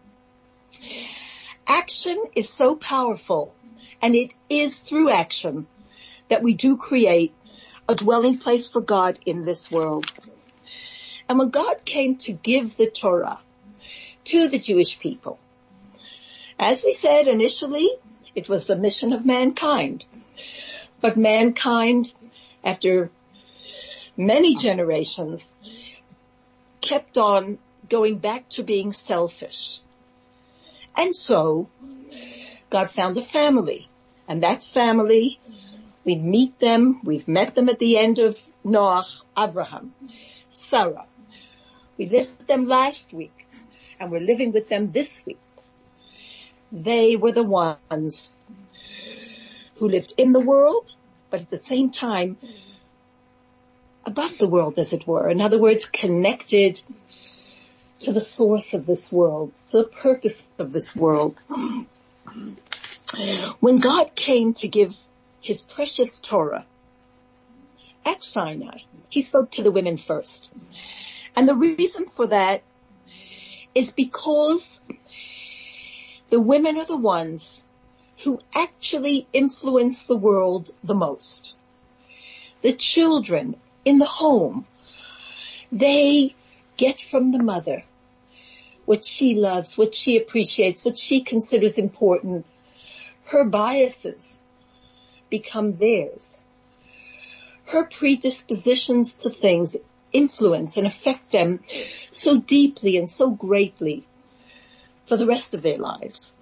Action 1.67 2.23
is 2.35 2.49
so 2.49 2.75
powerful 2.75 3.53
and 4.01 4.15
it 4.15 4.33
is 4.49 4.81
through 4.81 5.09
action 5.09 5.67
that 6.29 6.43
we 6.43 6.53
do 6.53 6.77
create 6.77 7.33
a 7.89 7.95
dwelling 7.95 8.37
place 8.37 8.67
for 8.67 8.81
God 8.81 9.19
in 9.25 9.45
this 9.45 9.71
world. 9.71 10.11
And 11.27 11.39
when 11.39 11.49
God 11.49 11.83
came 11.85 12.17
to 12.17 12.33
give 12.33 12.77
the 12.77 12.89
Torah 12.89 13.39
to 14.25 14.47
the 14.47 14.59
Jewish 14.59 14.99
people, 14.99 15.39
as 16.59 16.83
we 16.83 16.93
said 16.93 17.27
initially, 17.27 17.89
it 18.33 18.49
was 18.49 18.67
the 18.67 18.75
mission 18.75 19.13
of 19.13 19.25
mankind. 19.25 20.05
But 21.01 21.17
mankind, 21.17 22.11
after 22.63 23.11
many 24.17 24.55
generations, 24.55 25.55
kept 26.81 27.17
on 27.17 27.57
going 27.89 28.17
back 28.17 28.49
to 28.49 28.63
being 28.63 28.93
selfish. 28.93 29.81
And 30.95 31.15
so, 31.15 31.69
God 32.69 32.89
found 32.89 33.17
a 33.17 33.21
family. 33.21 33.89
And 34.27 34.43
that 34.43 34.63
family, 34.63 35.39
we 36.03 36.15
meet 36.15 36.57
them, 36.59 37.01
we've 37.03 37.27
met 37.27 37.53
them 37.55 37.69
at 37.69 37.79
the 37.79 37.97
end 37.97 38.19
of 38.19 38.39
Noach, 38.65 39.23
Abraham, 39.37 39.93
Sarah. 40.49 41.05
We 41.97 42.07
lived 42.07 42.37
with 42.37 42.47
them 42.47 42.67
last 42.67 43.13
week, 43.13 43.45
and 43.99 44.11
we're 44.11 44.19
living 44.19 44.51
with 44.51 44.67
them 44.67 44.91
this 44.91 45.25
week. 45.25 45.39
They 46.71 47.15
were 47.15 47.31
the 47.31 47.43
ones 47.43 48.35
who 49.77 49.89
lived 49.89 50.13
in 50.17 50.31
the 50.31 50.39
world, 50.39 50.93
but 51.29 51.41
at 51.41 51.49
the 51.49 51.57
same 51.57 51.89
time, 51.91 52.37
above 54.05 54.37
the 54.37 54.47
world, 54.47 54.77
as 54.77 54.93
it 54.93 55.07
were. 55.07 55.29
In 55.29 55.41
other 55.41 55.59
words, 55.59 55.85
connected 55.85 56.81
to 58.01 58.11
the 58.11 58.21
source 58.21 58.73
of 58.73 58.85
this 58.85 59.11
world, 59.11 59.53
to 59.69 59.77
the 59.77 59.83
purpose 59.85 60.51
of 60.59 60.71
this 60.71 60.95
world. 60.95 61.41
When 63.59 63.77
God 63.77 64.15
came 64.15 64.53
to 64.55 64.67
give 64.67 64.95
his 65.41 65.61
precious 65.61 66.19
Torah 66.19 66.65
at 68.05 68.23
Sinai, 68.23 68.79
he 69.09 69.21
spoke 69.21 69.51
to 69.51 69.63
the 69.63 69.71
women 69.71 69.97
first. 69.97 70.49
And 71.35 71.47
the 71.47 71.55
reason 71.55 72.07
for 72.07 72.27
that 72.27 72.63
is 73.73 73.91
because 73.91 74.81
the 76.29 76.39
women 76.39 76.77
are 76.77 76.85
the 76.85 76.97
ones 76.97 77.65
who 78.23 78.39
actually 78.53 79.27
influence 79.33 80.03
the 80.03 80.15
world 80.15 80.71
the 80.83 80.95
most. 80.95 81.53
The 82.61 82.73
children 82.73 83.55
in 83.83 83.99
the 83.99 84.05
home, 84.05 84.65
they 85.71 86.35
get 86.77 86.99
from 86.99 87.31
the 87.31 87.43
mother 87.43 87.83
what 88.85 89.03
she 89.03 89.35
loves, 89.35 89.77
what 89.77 89.95
she 89.95 90.17
appreciates, 90.17 90.85
what 90.85 90.97
she 90.97 91.21
considers 91.21 91.77
important. 91.77 92.45
Her 93.25 93.43
biases 93.43 94.41
become 95.29 95.75
theirs. 95.75 96.43
Her 97.65 97.85
predispositions 97.87 99.15
to 99.17 99.29
things 99.29 99.75
influence 100.13 100.77
and 100.77 100.85
affect 100.85 101.31
them 101.31 101.61
so 102.13 102.37
deeply 102.37 102.97
and 102.97 103.09
so 103.09 103.31
greatly 103.31 104.05
for 105.05 105.17
the 105.17 105.25
rest 105.25 105.53
of 105.53 105.61
their 105.61 105.77
lives. 105.77 106.33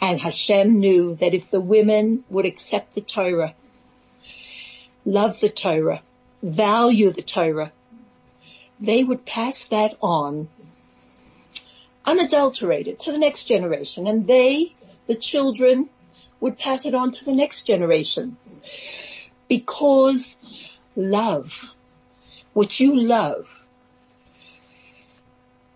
And 0.00 0.20
Hashem 0.20 0.78
knew 0.78 1.16
that 1.16 1.34
if 1.34 1.50
the 1.50 1.60
women 1.60 2.24
would 2.28 2.46
accept 2.46 2.94
the 2.94 3.00
Torah, 3.00 3.54
love 5.04 5.40
the 5.40 5.48
Torah, 5.48 6.02
value 6.42 7.10
the 7.10 7.22
Torah, 7.22 7.72
they 8.80 9.02
would 9.02 9.24
pass 9.24 9.64
that 9.64 9.96
on 10.00 10.48
unadulterated 12.06 13.00
to 13.00 13.12
the 13.12 13.18
next 13.18 13.44
generation 13.44 14.06
and 14.06 14.26
they, 14.26 14.74
the 15.06 15.14
children, 15.14 15.88
would 16.40 16.58
pass 16.58 16.86
it 16.86 16.94
on 16.94 17.10
to 17.10 17.24
the 17.24 17.34
next 17.34 17.64
generation 17.64 18.36
because 19.48 20.38
love, 20.94 21.74
what 22.52 22.78
you 22.78 23.00
love, 23.00 23.66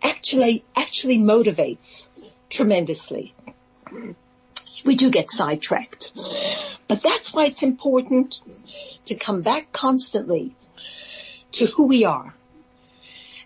actually, 0.03 0.65
actually 0.77 1.19
motivates 1.19 2.11
tremendously. 2.51 3.35
We 4.85 4.97
do 4.97 5.11
get 5.11 5.31
sidetracked, 5.31 6.13
but 6.89 7.03
that's 7.03 7.33
why 7.33 7.47
it's 7.47 7.63
important 7.63 8.41
to 9.07 9.15
come 9.15 9.43
back 9.43 9.73
constantly 9.73 10.55
to 11.53 11.67
who 11.67 11.87
we 11.87 12.05
are. 12.05 12.35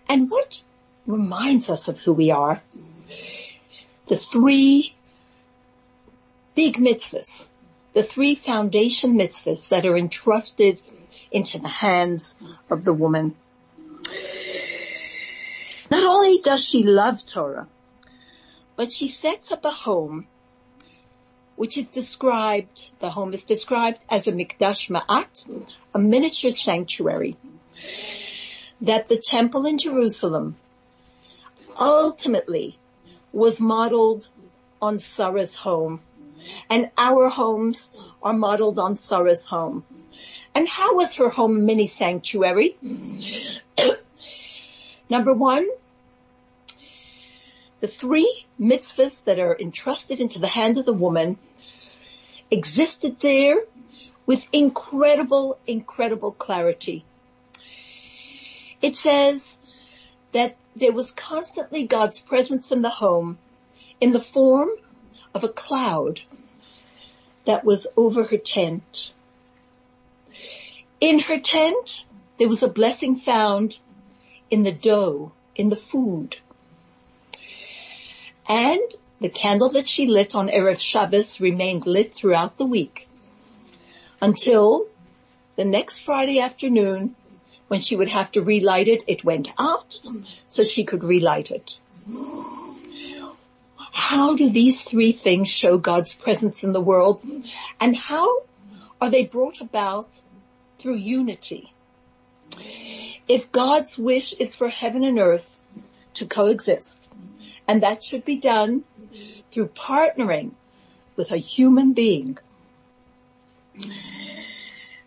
And 0.09 0.29
what 0.31 0.61
reminds 1.05 1.69
us 1.69 1.87
of 1.87 1.99
who 1.99 2.13
we 2.13 2.31
are? 2.31 2.61
The 4.07 4.17
three 4.17 4.95
big 6.55 6.77
mitzvahs, 6.77 7.49
the 7.93 8.03
three 8.03 8.35
foundation 8.35 9.15
mitzvahs 9.15 9.69
that 9.69 9.85
are 9.85 9.97
entrusted 9.97 10.81
into 11.31 11.59
the 11.59 11.67
hands 11.67 12.37
of 12.69 12.83
the 12.83 12.93
woman. 12.93 13.35
Not 16.07 16.19
only 16.19 16.39
does 16.39 16.63
she 16.63 16.83
love 16.83 17.25
Torah, 17.25 17.67
but 18.77 18.93
she 18.93 19.09
sets 19.09 19.51
up 19.51 19.65
a 19.65 19.69
home 19.69 20.25
which 21.57 21.77
is 21.77 21.89
described, 21.89 22.89
the 23.01 23.09
home 23.09 23.33
is 23.33 23.43
described 23.43 24.01
as 24.09 24.25
a 24.25 24.31
mikdash 24.31 24.89
ma'at, 24.89 25.65
a 25.93 25.99
miniature 25.99 26.51
sanctuary, 26.51 27.35
that 28.79 29.07
the 29.07 29.17
temple 29.17 29.65
in 29.65 29.79
Jerusalem 29.79 30.55
ultimately 31.77 32.79
was 33.33 33.59
modeled 33.59 34.29
on 34.81 34.99
Sarah's 34.99 35.55
home 35.55 35.99
and 36.69 36.89
our 36.97 37.27
homes 37.27 37.89
are 38.23 38.31
modeled 38.31 38.79
on 38.79 38.95
Sarah's 38.95 39.45
home. 39.45 39.83
And 40.55 40.69
how 40.69 40.95
was 40.95 41.15
her 41.15 41.27
home 41.27 41.57
a 41.57 41.59
mini 41.59 41.87
sanctuary? 41.87 42.77
Number 45.09 45.33
one, 45.33 45.67
the 47.79 47.87
three 47.87 48.45
mitzvahs 48.59 49.25
that 49.25 49.39
are 49.39 49.57
entrusted 49.59 50.19
into 50.19 50.39
the 50.39 50.47
hands 50.47 50.77
of 50.77 50.85
the 50.85 50.93
woman 50.93 51.37
existed 52.49 53.19
there 53.19 53.57
with 54.25 54.47
incredible, 54.51 55.57
incredible 55.67 56.31
clarity. 56.31 57.05
It 58.81 58.95
says 58.95 59.57
that 60.31 60.57
there 60.75 60.91
was 60.91 61.11
constantly 61.11 61.87
God's 61.87 62.19
presence 62.19 62.71
in 62.71 62.81
the 62.81 62.89
home 62.89 63.37
in 63.99 64.11
the 64.11 64.21
form 64.21 64.69
of 65.33 65.43
a 65.43 65.49
cloud 65.49 66.21
that 67.45 67.63
was 67.63 67.87
over 67.95 68.23
her 68.23 68.37
tent. 68.37 69.13
In 70.99 71.19
her 71.19 71.39
tent, 71.39 72.03
there 72.37 72.49
was 72.49 72.63
a 72.63 72.67
blessing 72.67 73.17
found 73.17 73.77
in 74.49 74.63
the 74.63 74.73
dough, 74.73 75.31
in 75.55 75.69
the 75.69 75.75
food. 75.75 76.37
And 78.47 78.81
the 79.19 79.29
candle 79.29 79.69
that 79.69 79.87
she 79.87 80.07
lit 80.07 80.35
on 80.35 80.47
Erev 80.47 80.79
Shabbos 80.79 81.41
remained 81.41 81.85
lit 81.85 82.13
throughout 82.13 82.57
the 82.57 82.65
week 82.65 83.07
until 84.21 84.87
the 85.55 85.65
next 85.65 85.99
Friday 85.99 86.39
afternoon 86.39 87.15
when 87.67 87.81
she 87.81 87.95
would 87.95 88.09
have 88.09 88.31
to 88.31 88.41
relight 88.41 88.87
it, 88.87 89.03
it 89.07 89.25
went 89.25 89.49
out 89.57 89.99
so 90.45 90.63
she 90.63 90.85
could 90.85 91.03
relight 91.03 91.51
it. 91.51 91.77
How 93.91 94.35
do 94.35 94.49
these 94.49 94.83
three 94.83 95.11
things 95.11 95.49
show 95.49 95.77
God's 95.77 96.13
presence 96.13 96.63
in 96.63 96.71
the 96.71 96.79
world 96.81 97.21
and 97.79 97.95
how 97.95 98.43
are 99.01 99.09
they 99.09 99.25
brought 99.25 99.59
about 99.59 100.07
through 100.77 100.95
unity? 100.95 101.73
If 103.27 103.51
God's 103.51 103.97
wish 103.97 104.33
is 104.33 104.55
for 104.55 104.69
heaven 104.69 105.03
and 105.03 105.19
earth 105.19 105.57
to 106.13 106.25
coexist, 106.25 107.07
and 107.67 107.83
that 107.83 108.03
should 108.03 108.25
be 108.25 108.37
done 108.37 108.83
through 109.49 109.67
partnering 109.67 110.51
with 111.15 111.31
a 111.31 111.37
human 111.37 111.93
being, 111.93 112.37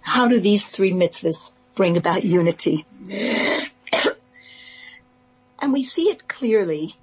how 0.01 0.29
do 0.29 0.39
these 0.41 0.69
three 0.69 0.93
mitzvahs 0.93 1.53
bring 1.75 1.97
about 1.97 2.25
unity? 2.25 2.85
and 5.61 5.73
we 5.73 5.85
see 5.85 6.11
it 6.11 6.29
clearly 6.29 6.97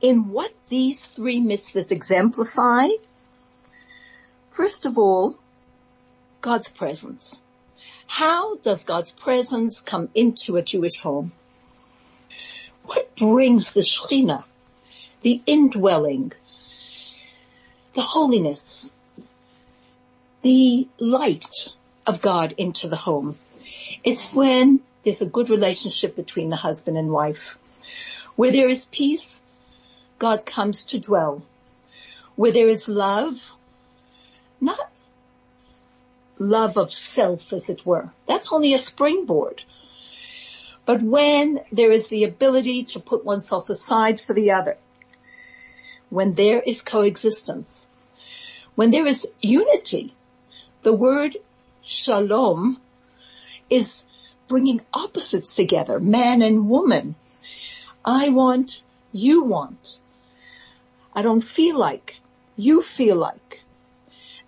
in 0.00 0.28
what 0.30 0.52
these 0.68 1.00
three 1.00 1.40
mitzvahs 1.40 1.90
exemplify. 1.90 2.88
First 4.50 4.86
of 4.86 4.98
all, 4.98 5.38
God's 6.40 6.68
presence. 6.68 7.40
How 8.06 8.56
does 8.56 8.84
God's 8.84 9.12
presence 9.12 9.80
come 9.80 10.08
into 10.14 10.56
a 10.56 10.62
Jewish 10.62 10.98
home? 10.98 11.32
What 12.88 13.16
brings 13.16 13.74
the 13.74 13.82
Shekhinah, 13.82 14.44
the 15.20 15.42
indwelling, 15.44 16.32
the 17.92 18.00
holiness, 18.00 18.94
the 20.40 20.88
light 20.98 21.68
of 22.06 22.22
God 22.22 22.54
into 22.56 22.88
the 22.88 22.96
home? 22.96 23.36
It's 24.02 24.32
when 24.32 24.80
there's 25.04 25.20
a 25.20 25.26
good 25.26 25.50
relationship 25.50 26.16
between 26.16 26.48
the 26.48 26.56
husband 26.56 26.96
and 26.96 27.10
wife. 27.10 27.58
Where 28.36 28.52
there 28.52 28.70
is 28.70 28.86
peace, 28.86 29.44
God 30.18 30.46
comes 30.46 30.86
to 30.86 30.98
dwell. 30.98 31.42
Where 32.36 32.52
there 32.52 32.70
is 32.70 32.88
love, 32.88 33.52
not 34.62 35.02
love 36.38 36.78
of 36.78 36.94
self 36.94 37.52
as 37.52 37.68
it 37.68 37.84
were. 37.84 38.08
That's 38.26 38.50
only 38.50 38.72
a 38.72 38.78
springboard. 38.78 39.62
But 40.88 41.02
when 41.02 41.60
there 41.70 41.92
is 41.92 42.08
the 42.08 42.24
ability 42.24 42.84
to 42.84 42.98
put 42.98 43.22
oneself 43.22 43.68
aside 43.68 44.18
for 44.22 44.32
the 44.32 44.52
other, 44.52 44.78
when 46.08 46.32
there 46.32 46.62
is 46.62 46.80
coexistence, 46.80 47.86
when 48.74 48.90
there 48.90 49.06
is 49.06 49.30
unity, 49.42 50.14
the 50.80 50.94
word 50.94 51.36
shalom 51.84 52.80
is 53.68 54.02
bringing 54.48 54.80
opposites 54.94 55.54
together, 55.54 56.00
man 56.00 56.40
and 56.40 56.70
woman. 56.70 57.16
I 58.02 58.30
want, 58.30 58.80
you 59.12 59.44
want. 59.44 59.98
I 61.12 61.20
don't 61.20 61.42
feel 61.42 61.78
like, 61.78 62.18
you 62.56 62.80
feel 62.80 63.16
like 63.16 63.60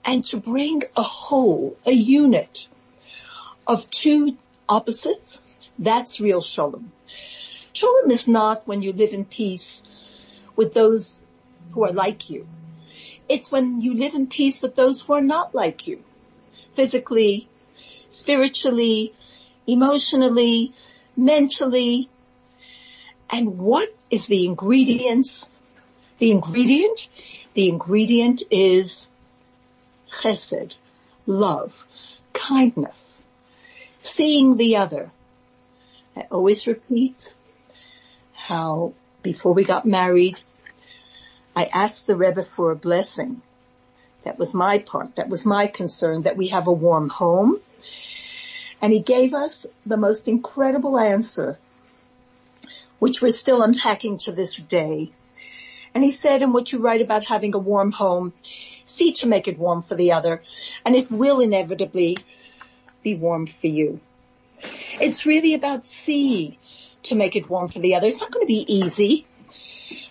and 0.06 0.24
to 0.24 0.38
bring 0.38 0.84
a 0.96 1.02
whole, 1.02 1.76
a 1.84 1.92
unit 1.92 2.66
of 3.66 3.90
two 3.90 4.38
opposites, 4.66 5.42
that's 5.80 6.20
real 6.20 6.42
shalom. 6.42 6.92
Shalom 7.72 8.10
is 8.10 8.28
not 8.28 8.68
when 8.68 8.82
you 8.82 8.92
live 8.92 9.12
in 9.12 9.24
peace 9.24 9.82
with 10.54 10.74
those 10.74 11.24
who 11.72 11.84
are 11.84 11.92
like 11.92 12.28
you. 12.28 12.46
It's 13.30 13.50
when 13.50 13.80
you 13.80 13.94
live 13.94 14.14
in 14.14 14.26
peace 14.26 14.60
with 14.60 14.74
those 14.74 15.00
who 15.00 15.14
are 15.14 15.22
not 15.22 15.54
like 15.54 15.86
you. 15.86 16.04
Physically, 16.74 17.48
spiritually, 18.10 19.14
emotionally, 19.66 20.74
mentally. 21.16 22.10
And 23.30 23.58
what 23.58 23.88
is 24.10 24.26
the 24.26 24.44
ingredients? 24.44 25.50
The 26.18 26.30
ingredient? 26.30 27.08
The 27.54 27.70
ingredient 27.70 28.42
is 28.50 29.10
chesed, 30.10 30.74
love, 31.26 31.86
kindness, 32.34 33.24
seeing 34.02 34.58
the 34.58 34.76
other. 34.76 35.10
I 36.16 36.26
always 36.30 36.66
repeat 36.66 37.34
how 38.32 38.94
before 39.22 39.52
we 39.52 39.64
got 39.64 39.86
married, 39.86 40.40
I 41.54 41.64
asked 41.66 42.06
the 42.06 42.16
Rebbe 42.16 42.44
for 42.44 42.70
a 42.70 42.76
blessing. 42.76 43.42
That 44.24 44.38
was 44.38 44.54
my 44.54 44.78
part. 44.78 45.16
That 45.16 45.28
was 45.28 45.46
my 45.46 45.66
concern 45.66 46.22
that 46.22 46.36
we 46.36 46.48
have 46.48 46.66
a 46.66 46.72
warm 46.72 47.08
home. 47.08 47.60
And 48.82 48.92
he 48.92 49.00
gave 49.00 49.34
us 49.34 49.66
the 49.86 49.96
most 49.96 50.28
incredible 50.28 50.98
answer, 50.98 51.58
which 52.98 53.20
we're 53.20 53.32
still 53.32 53.62
unpacking 53.62 54.18
to 54.18 54.32
this 54.32 54.54
day. 54.54 55.10
And 55.94 56.04
he 56.04 56.12
said, 56.12 56.42
and 56.42 56.54
what 56.54 56.72
you 56.72 56.78
write 56.78 57.02
about 57.02 57.26
having 57.26 57.54
a 57.54 57.58
warm 57.58 57.92
home, 57.92 58.32
see 58.86 59.12
to 59.14 59.26
make 59.26 59.48
it 59.48 59.58
warm 59.58 59.82
for 59.82 59.96
the 59.96 60.12
other, 60.12 60.42
and 60.84 60.94
it 60.94 61.10
will 61.10 61.40
inevitably 61.40 62.16
be 63.02 63.16
warm 63.16 63.46
for 63.46 63.66
you. 63.66 64.00
It's 65.00 65.26
really 65.26 65.54
about 65.54 65.86
see 65.86 66.58
to 67.04 67.14
make 67.14 67.36
it 67.36 67.48
warm 67.48 67.68
for 67.68 67.78
the 67.78 67.94
other. 67.94 68.06
It's 68.06 68.20
not 68.20 68.30
going 68.30 68.44
to 68.44 68.46
be 68.46 68.64
easy, 68.68 69.26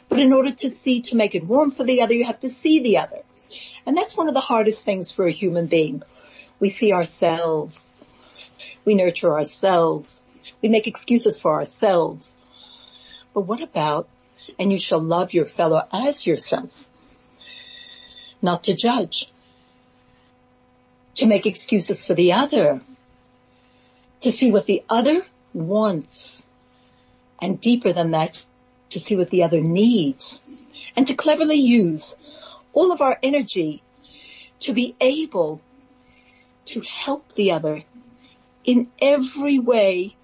but 0.10 0.20
in 0.20 0.34
order 0.34 0.52
to 0.52 0.70
see 0.70 1.02
to 1.04 1.16
make 1.16 1.36
it 1.36 1.46
warm 1.46 1.72
for 1.72 1.86
the 1.86 2.02
other, 2.02 2.14
you 2.14 2.26
have 2.26 2.40
to 2.42 2.50
see 2.50 2.82
the 2.82 2.98
other. 2.98 3.22
And 3.86 3.96
that's 3.96 4.18
one 4.18 4.28
of 4.28 4.34
the 4.34 4.40
hardest 4.40 4.84
things 4.84 5.12
for 5.12 5.26
a 5.26 5.32
human 5.32 5.68
being. 5.68 6.04
We 6.60 6.70
see 6.70 6.92
ourselves. 6.92 7.92
We 8.84 8.96
nurture 8.96 9.34
ourselves. 9.34 10.24
We 10.62 10.70
make 10.70 10.88
excuses 10.88 11.40
for 11.40 11.54
ourselves. 11.54 12.36
But 13.34 13.42
what 13.42 13.62
about 13.62 14.10
and 14.58 14.72
you 14.72 14.80
shall 14.80 15.00
love 15.00 15.34
your 15.34 15.46
fellow 15.46 15.82
as 15.92 16.26
yourself. 16.26 16.88
Not 18.42 18.64
to 18.64 18.74
judge. 18.74 19.32
To 21.16 21.26
make 21.26 21.46
excuses 21.46 22.04
for 22.04 22.14
the 22.14 22.34
other. 22.34 22.82
To 24.22 24.32
see 24.32 24.52
what 24.52 24.66
the 24.66 24.84
other 24.90 25.26
wants. 25.54 26.48
And 27.42 27.60
deeper 27.62 27.94
than 27.94 28.12
that, 28.12 28.44
to 28.90 29.00
see 29.00 29.16
what 29.16 29.30
the 29.30 29.44
other 29.44 29.62
needs. 29.62 30.44
And 30.96 31.08
to 31.08 31.14
cleverly 31.14 31.60
use 31.60 32.16
all 32.74 32.92
of 32.92 33.02
our 33.02 33.18
energy 33.24 33.82
to 34.62 34.74
be 34.74 34.96
able 35.00 35.62
to 36.66 36.82
help 36.82 37.34
the 37.34 37.52
other 37.52 37.84
in 38.64 38.88
every 39.02 39.58
way, 39.60 40.16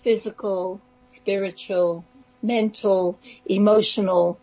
physical, 0.00 0.80
spiritual, 1.08 2.04
mental, 2.42 3.18
emotional. 3.46 4.38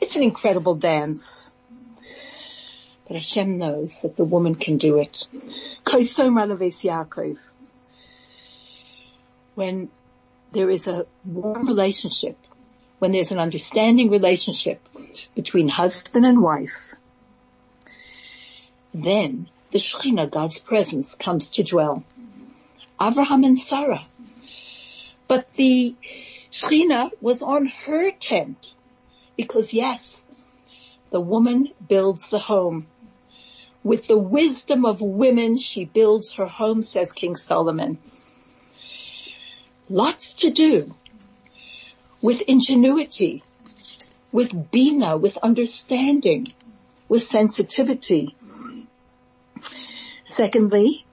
It's 0.00 0.16
an 0.16 0.22
incredible 0.22 0.74
dance. 0.74 1.54
But 3.06 3.16
Hashem 3.16 3.58
knows 3.58 4.02
that 4.02 4.16
the 4.16 4.24
woman 4.24 4.56
can 4.56 4.78
do 4.78 4.98
it. 4.98 5.26
When 9.56 9.90
there 10.52 10.70
is 10.70 10.86
a 10.86 11.06
warm 11.24 11.66
relationship, 11.66 12.38
when 13.00 13.10
there's 13.10 13.32
an 13.32 13.40
understanding 13.40 14.10
relationship 14.10 14.80
between 15.34 15.68
husband 15.68 16.24
and 16.24 16.40
wife, 16.40 16.94
then 18.94 19.48
the 19.70 19.78
Shekhinah, 19.78 20.30
God's 20.30 20.58
presence, 20.58 21.14
comes 21.14 21.50
to 21.52 21.62
dwell. 21.62 22.04
Abraham 23.00 23.44
and 23.44 23.58
Sarah. 23.58 24.06
But 25.28 25.52
the 25.54 25.94
Shechina 26.50 27.10
was 27.20 27.42
on 27.42 27.66
her 27.66 28.10
tent 28.12 28.74
because 29.36 29.74
yes, 29.74 30.26
the 31.10 31.20
woman 31.20 31.68
builds 31.88 32.30
the 32.30 32.38
home. 32.38 32.86
With 33.82 34.08
the 34.08 34.18
wisdom 34.18 34.84
of 34.84 35.00
women, 35.00 35.58
she 35.58 35.84
builds 35.84 36.34
her 36.34 36.46
home, 36.46 36.82
says 36.82 37.12
King 37.12 37.36
Solomon. 37.36 37.98
Lots 39.88 40.34
to 40.36 40.50
do 40.50 40.94
with 42.20 42.40
ingenuity, 42.42 43.44
with 44.32 44.70
bina, 44.72 45.16
with 45.16 45.38
understanding, 45.38 46.48
with 47.08 47.22
sensitivity. 47.22 48.34
Secondly, 50.28 51.04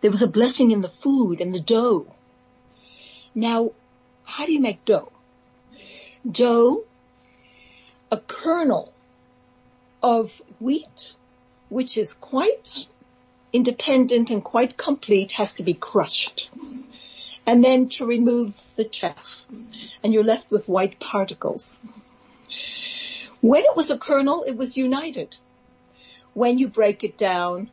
there 0.00 0.10
was 0.10 0.22
a 0.22 0.26
blessing 0.26 0.72
in 0.72 0.80
the 0.80 0.88
food 0.88 1.40
and 1.40 1.54
the 1.54 1.60
dough. 1.60 2.12
Now, 3.32 3.70
how 4.24 4.46
do 4.46 4.52
you 4.52 4.60
make 4.60 4.84
dough? 4.84 5.12
Dough, 6.28 6.84
a 8.10 8.16
kernel 8.16 8.92
of 10.02 10.42
wheat, 10.58 11.12
which 11.68 11.96
is 11.96 12.12
quite 12.12 12.86
independent 13.52 14.30
and 14.30 14.42
quite 14.42 14.76
complete, 14.76 15.32
has 15.32 15.54
to 15.54 15.62
be 15.62 15.74
crushed. 15.74 16.50
And 17.46 17.62
then 17.62 17.88
to 17.90 18.06
remove 18.06 18.60
the 18.76 18.84
chaff. 18.84 19.46
And 20.02 20.12
you're 20.12 20.24
left 20.24 20.50
with 20.50 20.68
white 20.68 20.98
particles. 20.98 21.80
When 23.40 23.62
it 23.62 23.76
was 23.76 23.90
a 23.90 23.98
kernel, 23.98 24.44
it 24.46 24.56
was 24.56 24.76
united. 24.76 25.36
When 26.34 26.58
you 26.58 26.68
break 26.68 27.04
it 27.04 27.16
down 27.16 27.70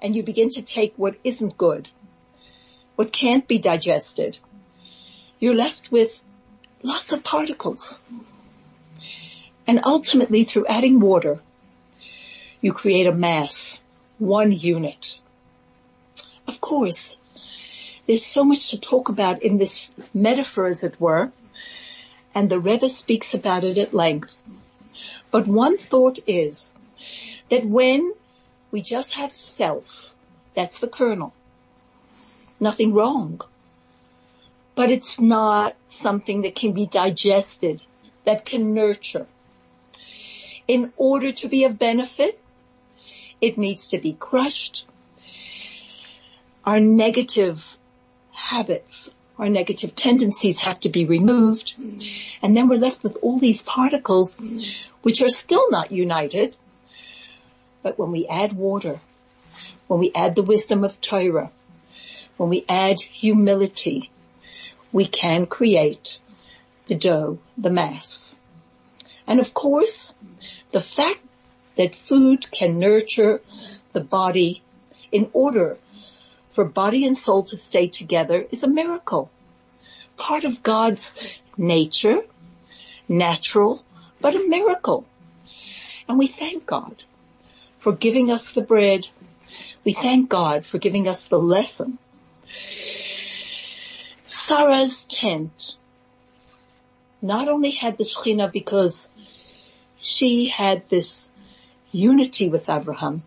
and 0.00 0.14
you 0.14 0.22
begin 0.22 0.50
to 0.50 0.62
take 0.62 0.94
what 0.96 1.16
isn't 1.24 1.58
good, 1.58 1.88
what 2.94 3.12
can't 3.12 3.48
be 3.48 3.58
digested, 3.58 4.38
you're 5.40 5.54
left 5.54 5.90
with 5.90 6.22
lots 6.82 7.10
of 7.12 7.24
particles. 7.24 8.02
And 9.66 9.80
ultimately 9.84 10.44
through 10.44 10.66
adding 10.66 11.00
water, 11.00 11.40
you 12.60 12.72
create 12.72 13.06
a 13.06 13.12
mass, 13.12 13.82
one 14.18 14.52
unit. 14.52 15.18
Of 16.46 16.60
course, 16.60 17.16
there's 18.06 18.24
so 18.24 18.44
much 18.44 18.70
to 18.70 18.80
talk 18.80 19.08
about 19.08 19.42
in 19.42 19.58
this 19.58 19.92
metaphor 20.14 20.66
as 20.66 20.84
it 20.84 21.00
were, 21.00 21.32
and 22.34 22.48
the 22.48 22.60
Rebbe 22.60 22.88
speaks 22.88 23.34
about 23.34 23.64
it 23.64 23.78
at 23.78 23.94
length. 23.94 24.36
But 25.30 25.46
one 25.46 25.78
thought 25.78 26.18
is 26.26 26.74
that 27.50 27.64
when 27.64 28.12
we 28.70 28.82
just 28.82 29.14
have 29.14 29.32
self, 29.32 30.14
that's 30.54 30.78
the 30.78 30.88
kernel, 30.88 31.32
nothing 32.60 32.94
wrong 32.94 33.40
but 34.76 34.90
it's 34.90 35.18
not 35.18 35.74
something 35.88 36.42
that 36.42 36.54
can 36.54 36.72
be 36.72 36.86
digested, 36.86 37.82
that 38.24 38.44
can 38.44 38.74
nurture. 38.74 39.26
In 40.68 40.92
order 40.96 41.32
to 41.32 41.48
be 41.48 41.64
of 41.64 41.78
benefit, 41.78 42.38
it 43.40 43.56
needs 43.56 43.90
to 43.90 43.98
be 43.98 44.12
crushed, 44.12 44.86
our 46.64 46.78
negative 46.78 47.75
habits, 48.36 49.10
our 49.38 49.48
negative 49.48 49.96
tendencies 49.96 50.60
have 50.60 50.78
to 50.80 50.90
be 50.90 51.06
removed. 51.06 51.74
And 52.42 52.56
then 52.56 52.68
we're 52.68 52.78
left 52.78 53.02
with 53.02 53.16
all 53.22 53.38
these 53.38 53.62
particles 53.62 54.38
which 55.02 55.22
are 55.22 55.30
still 55.30 55.70
not 55.70 55.90
united. 55.90 56.54
But 57.82 57.98
when 57.98 58.12
we 58.12 58.26
add 58.26 58.52
water, 58.52 59.00
when 59.88 60.00
we 60.00 60.12
add 60.14 60.36
the 60.36 60.42
wisdom 60.42 60.84
of 60.84 61.00
Torah, 61.00 61.50
when 62.36 62.50
we 62.50 62.64
add 62.68 63.00
humility, 63.00 64.10
we 64.92 65.06
can 65.06 65.46
create 65.46 66.18
the 66.86 66.94
dough, 66.94 67.38
the 67.56 67.70
mass. 67.70 68.36
And 69.26 69.40
of 69.40 69.54
course, 69.54 70.16
the 70.72 70.80
fact 70.80 71.20
that 71.76 71.94
food 71.94 72.50
can 72.50 72.78
nurture 72.78 73.40
the 73.92 74.00
body 74.00 74.62
in 75.10 75.30
order 75.32 75.78
for 76.56 76.64
body 76.64 77.04
and 77.04 77.14
soul 77.14 77.42
to 77.42 77.54
stay 77.54 77.86
together 77.86 78.46
is 78.50 78.62
a 78.62 78.66
miracle. 78.66 79.30
Part 80.16 80.44
of 80.44 80.62
God's 80.62 81.12
nature, 81.58 82.22
natural, 83.06 83.84
but 84.22 84.34
a 84.34 84.48
miracle. 84.48 85.04
And 86.08 86.18
we 86.18 86.28
thank 86.28 86.64
God 86.64 87.04
for 87.76 87.92
giving 87.92 88.30
us 88.30 88.52
the 88.52 88.62
bread. 88.62 89.06
We 89.84 89.92
thank 89.92 90.30
God 90.30 90.64
for 90.64 90.78
giving 90.78 91.06
us 91.06 91.28
the 91.28 91.38
lesson. 91.38 91.98
Sarah's 94.26 95.04
tent 95.04 95.76
not 97.20 97.48
only 97.48 97.72
had 97.72 97.98
the 97.98 98.04
Shekhinah 98.04 98.50
because 98.50 99.12
she 100.00 100.46
had 100.48 100.88
this 100.88 101.30
unity 101.92 102.48
with 102.48 102.70
Abraham, 102.70 103.22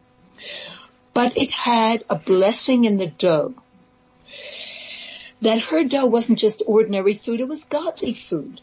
but 1.19 1.35
it 1.35 1.51
had 1.51 2.01
a 2.09 2.15
blessing 2.15 2.85
in 2.85 2.95
the 2.95 3.07
dough. 3.07 3.53
That 5.41 5.59
her 5.59 5.83
dough 5.83 6.05
wasn't 6.05 6.39
just 6.39 6.61
ordinary 6.65 7.13
food, 7.13 7.41
it 7.41 7.47
was 7.49 7.65
godly 7.65 8.13
food. 8.13 8.61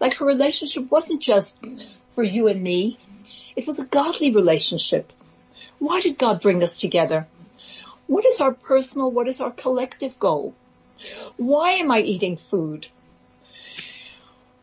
Like 0.00 0.14
her 0.14 0.24
relationship 0.24 0.90
wasn't 0.90 1.20
just 1.20 1.60
for 2.08 2.24
you 2.24 2.48
and 2.48 2.62
me, 2.62 2.98
it 3.56 3.66
was 3.66 3.78
a 3.78 3.84
godly 3.84 4.34
relationship. 4.34 5.12
Why 5.78 6.00
did 6.00 6.16
God 6.16 6.40
bring 6.40 6.62
us 6.62 6.80
together? 6.80 7.26
What 8.06 8.24
is 8.24 8.40
our 8.40 8.52
personal, 8.52 9.10
what 9.10 9.28
is 9.28 9.42
our 9.42 9.50
collective 9.50 10.18
goal? 10.18 10.54
Why 11.36 11.72
am 11.72 11.90
I 11.90 12.00
eating 12.00 12.38
food? 12.38 12.86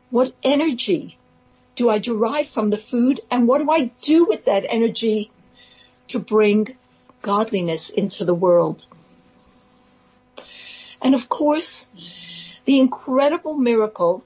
What 0.10 0.34
energy 0.42 1.16
do 1.76 1.92
I 1.92 2.00
derive 2.00 2.48
from 2.48 2.72
the 2.72 2.84
food 2.92 3.20
and 3.30 3.48
what 3.48 3.60
do 3.60 3.70
I 3.70 3.92
do 4.02 4.26
with 4.26 4.46
that 4.46 4.66
energy 4.68 5.30
to 6.08 6.18
bring 6.18 6.76
godliness 7.26 7.90
into 7.90 8.24
the 8.24 8.36
world. 8.36 8.86
And 11.02 11.16
of 11.16 11.28
course, 11.28 11.90
the 12.66 12.80
incredible 12.80 13.56
miracle 13.56 14.24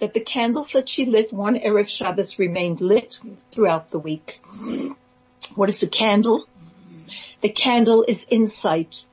that 0.00 0.14
the 0.14 0.20
candles 0.20 0.70
that 0.70 0.88
she 0.88 1.06
lit 1.06 1.32
one 1.32 1.54
Erev 1.54 1.88
Shabbos 1.88 2.40
remained 2.40 2.80
lit 2.80 3.20
throughout 3.52 3.92
the 3.92 4.00
week. 4.00 4.40
What 5.54 5.68
is 5.68 5.84
a 5.84 5.86
candle? 5.86 6.44
The 7.40 7.50
candle 7.50 8.04
is 8.08 8.26
insight, 8.28 9.04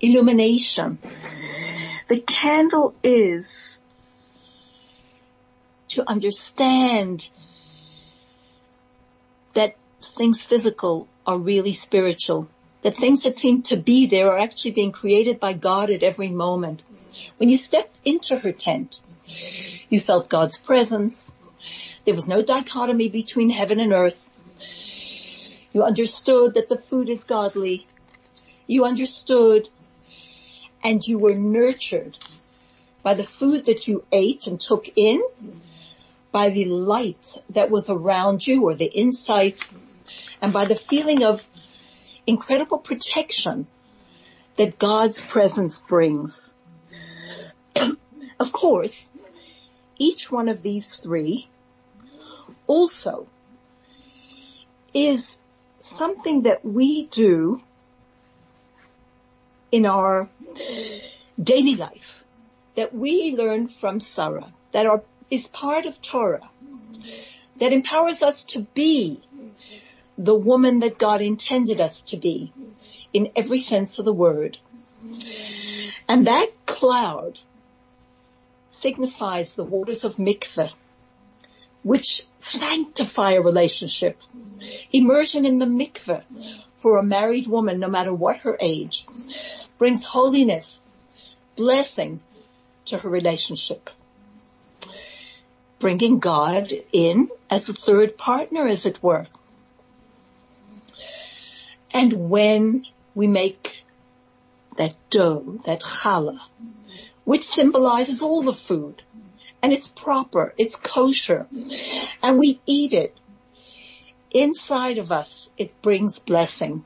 illumination. 0.00 0.98
The 2.06 2.20
candle 2.20 2.94
is 3.02 3.78
to 5.88 6.08
understand 6.08 7.26
that 9.54 9.74
things 10.00 10.44
physical 10.44 11.08
are 11.26 11.38
really 11.38 11.74
spiritual 11.74 12.48
that 12.82 12.96
things 12.96 13.22
that 13.22 13.36
seem 13.36 13.62
to 13.62 13.76
be 13.76 14.06
there 14.06 14.30
are 14.30 14.38
actually 14.38 14.70
being 14.72 14.92
created 14.92 15.40
by 15.40 15.52
God 15.52 15.90
at 15.90 16.02
every 16.02 16.28
moment. 16.28 16.82
When 17.36 17.48
you 17.48 17.56
stepped 17.56 17.98
into 18.04 18.38
her 18.38 18.52
tent, 18.52 19.00
you 19.88 20.00
felt 20.00 20.28
God's 20.28 20.58
presence. 20.58 21.34
There 22.04 22.14
was 22.14 22.28
no 22.28 22.42
dichotomy 22.42 23.08
between 23.08 23.50
heaven 23.50 23.80
and 23.80 23.92
earth. 23.92 24.24
You 25.72 25.84
understood 25.84 26.54
that 26.54 26.68
the 26.68 26.78
food 26.78 27.08
is 27.08 27.24
godly. 27.24 27.86
You 28.66 28.84
understood 28.84 29.68
and 30.82 31.06
you 31.06 31.18
were 31.18 31.34
nurtured 31.34 32.16
by 33.02 33.14
the 33.14 33.24
food 33.24 33.66
that 33.66 33.88
you 33.88 34.04
ate 34.12 34.46
and 34.46 34.60
took 34.60 34.88
in, 34.96 35.22
by 36.30 36.50
the 36.50 36.66
light 36.66 37.38
that 37.50 37.70
was 37.70 37.90
around 37.90 38.46
you 38.46 38.64
or 38.64 38.74
the 38.74 38.86
insight, 38.86 39.62
and 40.40 40.52
by 40.52 40.64
the 40.64 40.76
feeling 40.76 41.24
of 41.24 41.44
incredible 42.28 42.78
protection 42.78 43.66
that 44.56 44.78
God's 44.78 45.24
presence 45.24 45.80
brings. 45.80 46.54
of 48.40 48.52
course, 48.52 49.12
each 49.96 50.30
one 50.30 50.48
of 50.48 50.60
these 50.60 50.92
three 50.92 51.48
also 52.66 53.26
is 54.92 55.40
something 55.80 56.42
that 56.42 56.64
we 56.64 57.06
do 57.06 57.62
in 59.72 59.86
our 59.86 60.28
daily 61.42 61.76
life 61.76 62.24
that 62.76 62.94
we 62.94 63.34
learn 63.36 63.68
from 63.68 64.00
Sarah 64.00 64.52
that 64.72 64.86
are, 64.86 65.02
is 65.30 65.46
part 65.46 65.86
of 65.86 66.00
Torah 66.02 66.50
that 67.58 67.72
empowers 67.72 68.22
us 68.22 68.44
to 68.44 68.60
be 68.74 69.20
the 70.18 70.34
woman 70.34 70.80
that 70.80 70.98
God 70.98 71.22
intended 71.22 71.80
us 71.80 72.02
to 72.02 72.16
be 72.16 72.52
in 73.12 73.30
every 73.36 73.60
sense 73.60 73.98
of 73.98 74.04
the 74.04 74.12
word. 74.12 74.58
And 76.08 76.26
that 76.26 76.48
cloud 76.66 77.38
signifies 78.72 79.54
the 79.54 79.64
waters 79.64 80.04
of 80.04 80.16
mikveh, 80.16 80.70
which 81.82 82.24
sanctify 82.40 83.32
a 83.32 83.40
relationship. 83.40 84.20
Immersion 84.92 85.46
in 85.46 85.58
the 85.58 85.66
mikveh 85.66 86.24
for 86.76 86.98
a 86.98 87.02
married 87.02 87.46
woman, 87.46 87.78
no 87.78 87.88
matter 87.88 88.12
what 88.12 88.38
her 88.38 88.56
age, 88.60 89.06
brings 89.78 90.02
holiness, 90.02 90.82
blessing 91.56 92.20
to 92.86 92.98
her 92.98 93.08
relationship. 93.08 93.88
Bringing 95.78 96.18
God 96.18 96.72
in 96.92 97.28
as 97.48 97.68
a 97.68 97.72
third 97.72 98.18
partner, 98.18 98.66
as 98.66 98.84
it 98.84 99.00
were. 99.00 99.28
And 101.92 102.30
when 102.30 102.86
we 103.14 103.26
make 103.26 103.82
that 104.76 104.96
dough, 105.10 105.60
that 105.66 105.80
challah, 105.80 106.40
which 107.24 107.42
symbolizes 107.42 108.22
all 108.22 108.42
the 108.42 108.52
food, 108.52 109.02
and 109.62 109.72
it's 109.72 109.88
proper, 109.88 110.54
it's 110.56 110.76
kosher, 110.76 111.46
and 112.22 112.38
we 112.38 112.60
eat 112.66 112.92
it, 112.92 113.16
inside 114.30 114.98
of 114.98 115.10
us 115.10 115.50
it 115.56 115.82
brings 115.82 116.20
blessing, 116.20 116.84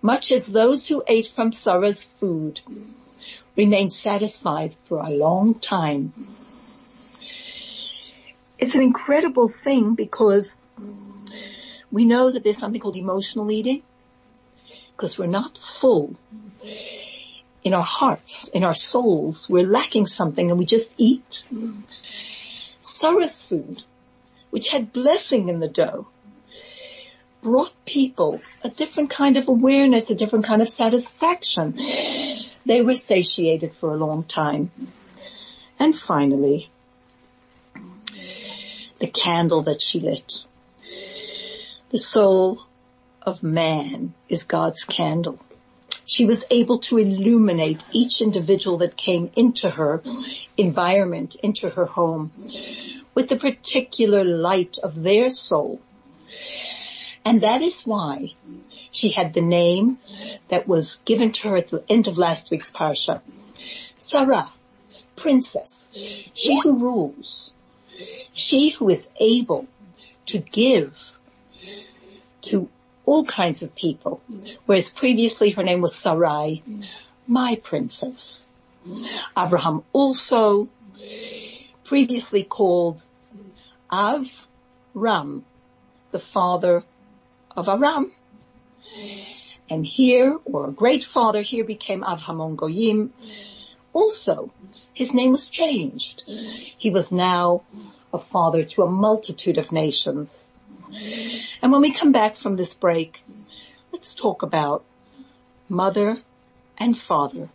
much 0.00 0.30
as 0.30 0.46
those 0.46 0.86
who 0.86 1.02
ate 1.06 1.26
from 1.26 1.50
Sarah's 1.50 2.04
food 2.04 2.60
remained 3.56 3.92
satisfied 3.92 4.76
for 4.82 4.98
a 4.98 5.10
long 5.10 5.54
time. 5.54 6.12
It's 8.58 8.74
an 8.74 8.82
incredible 8.82 9.48
thing 9.48 9.94
because 9.94 10.54
we 11.90 12.04
know 12.04 12.30
that 12.30 12.44
there's 12.44 12.58
something 12.58 12.80
called 12.80 12.96
emotional 12.96 13.50
eating 13.50 13.82
because 14.96 15.18
we're 15.18 15.26
not 15.26 15.58
full 15.58 16.14
in 17.62 17.74
our 17.74 17.82
hearts, 17.82 18.48
in 18.48 18.64
our 18.64 18.74
souls. 18.74 19.48
We're 19.48 19.66
lacking 19.66 20.06
something 20.06 20.50
and 20.50 20.58
we 20.58 20.66
just 20.66 20.92
eat. 20.98 21.44
Sarah's 22.80 23.42
food, 23.42 23.82
which 24.50 24.70
had 24.70 24.92
blessing 24.92 25.48
in 25.48 25.60
the 25.60 25.68
dough, 25.68 26.06
brought 27.42 27.74
people 27.84 28.40
a 28.62 28.70
different 28.70 29.10
kind 29.10 29.36
of 29.36 29.48
awareness, 29.48 30.10
a 30.10 30.14
different 30.14 30.44
kind 30.44 30.62
of 30.62 30.68
satisfaction. 30.68 31.78
They 32.66 32.82
were 32.82 32.94
satiated 32.94 33.72
for 33.72 33.92
a 33.92 33.96
long 33.96 34.24
time. 34.24 34.70
And 35.78 35.98
finally, 35.98 36.70
the 38.98 39.08
candle 39.08 39.62
that 39.62 39.82
she 39.82 40.00
lit. 40.00 40.44
The 41.90 41.98
soul 41.98 42.64
of 43.24 43.42
man 43.42 44.14
is 44.28 44.44
God's 44.44 44.84
candle. 44.84 45.38
She 46.06 46.26
was 46.26 46.44
able 46.50 46.78
to 46.80 46.98
illuminate 46.98 47.80
each 47.92 48.20
individual 48.20 48.78
that 48.78 48.96
came 48.96 49.30
into 49.36 49.70
her 49.70 50.02
environment, 50.56 51.34
into 51.36 51.70
her 51.70 51.86
home, 51.86 52.30
with 53.14 53.28
the 53.28 53.36
particular 53.36 54.24
light 54.24 54.76
of 54.82 55.02
their 55.02 55.30
soul. 55.30 55.80
And 57.24 57.40
that 57.40 57.62
is 57.62 57.82
why 57.82 58.34
she 58.90 59.10
had 59.10 59.32
the 59.32 59.40
name 59.40 59.98
that 60.48 60.68
was 60.68 60.96
given 61.06 61.32
to 61.32 61.48
her 61.48 61.56
at 61.56 61.68
the 61.68 61.82
end 61.88 62.06
of 62.06 62.18
last 62.18 62.50
week's 62.50 62.70
parsha. 62.70 63.22
Sarah, 63.98 64.48
princess, 65.16 65.90
she 66.34 66.60
who 66.60 66.80
rules, 66.80 67.54
she 68.34 68.70
who 68.70 68.90
is 68.90 69.10
able 69.18 69.66
to 70.26 70.38
give 70.38 71.12
to 72.42 72.68
all 73.06 73.24
kinds 73.24 73.62
of 73.62 73.74
people, 73.74 74.20
whereas 74.66 74.90
previously 74.90 75.50
her 75.50 75.62
name 75.62 75.80
was 75.80 75.94
Sarai, 75.94 76.62
my 77.26 77.60
princess. 77.62 78.46
Abraham 79.36 79.82
also 79.92 80.68
previously 81.84 82.44
called 82.44 83.04
Av 83.90 84.46
Ram, 84.94 85.44
the 86.12 86.18
father 86.18 86.84
of 87.56 87.68
Aram. 87.68 88.12
And 89.70 89.84
here, 89.86 90.38
or 90.44 90.68
a 90.68 90.72
great 90.72 91.04
father 91.04 91.40
here 91.40 91.64
became 91.64 92.02
Avhamon 92.02 92.56
Goyim. 92.56 93.12
Also, 93.92 94.50
his 94.92 95.14
name 95.14 95.32
was 95.32 95.48
changed. 95.48 96.22
He 96.26 96.90
was 96.90 97.10
now 97.10 97.62
a 98.12 98.18
father 98.18 98.64
to 98.64 98.82
a 98.82 98.90
multitude 98.90 99.58
of 99.58 99.72
nations. 99.72 100.46
And 101.62 101.72
when 101.72 101.80
we 101.80 101.92
come 101.92 102.12
back 102.12 102.36
from 102.36 102.56
this 102.56 102.74
break, 102.74 103.22
let's 103.92 104.14
talk 104.14 104.42
about 104.42 104.84
mother 105.68 106.18
and 106.78 106.96
father. 106.96 107.48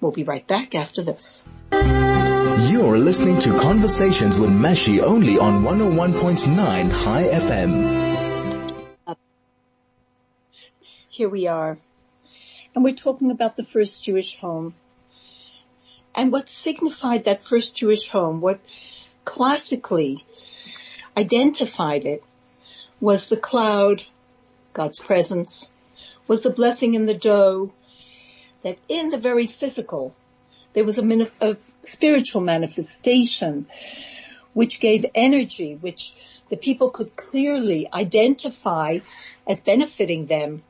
We'll 0.00 0.12
be 0.12 0.24
right 0.24 0.46
back 0.46 0.74
after 0.74 1.02
this. 1.02 1.44
You're 1.72 2.98
listening 2.98 3.38
to 3.40 3.58
Conversations 3.58 4.36
with 4.36 4.50
Mashi 4.50 5.00
only 5.00 5.38
on 5.38 5.62
101.9 5.62 7.04
Chai 7.04 7.24
FM. 7.24 9.16
Here 11.08 11.28
we 11.28 11.46
are. 11.46 11.78
And 12.74 12.84
we're 12.84 12.94
talking 12.94 13.30
about 13.30 13.56
the 13.56 13.64
first 13.64 14.04
Jewish 14.04 14.36
home. 14.36 14.74
And 16.14 16.30
what 16.32 16.48
signified 16.48 17.24
that 17.24 17.44
first 17.44 17.76
Jewish 17.76 18.08
home, 18.08 18.40
what 18.40 18.60
classically 19.24 20.24
identified 21.16 22.04
it 22.04 22.22
was 23.00 23.28
the 23.28 23.36
cloud, 23.36 24.02
God's 24.72 25.00
presence, 25.00 25.70
was 26.26 26.42
the 26.42 26.50
blessing 26.50 26.94
in 26.94 27.06
the 27.06 27.14
dough, 27.14 27.72
that 28.62 28.78
in 28.88 29.10
the 29.10 29.18
very 29.18 29.46
physical, 29.46 30.14
there 30.72 30.84
was 30.84 30.98
a, 30.98 31.30
a 31.40 31.56
spiritual 31.82 32.40
manifestation 32.40 33.66
which 34.52 34.80
gave 34.80 35.04
energy, 35.14 35.74
which 35.74 36.14
the 36.48 36.56
people 36.56 36.90
could 36.90 37.14
clearly 37.16 37.88
identify 37.92 38.98
as 39.46 39.62
benefiting 39.62 40.26
them 40.26 40.62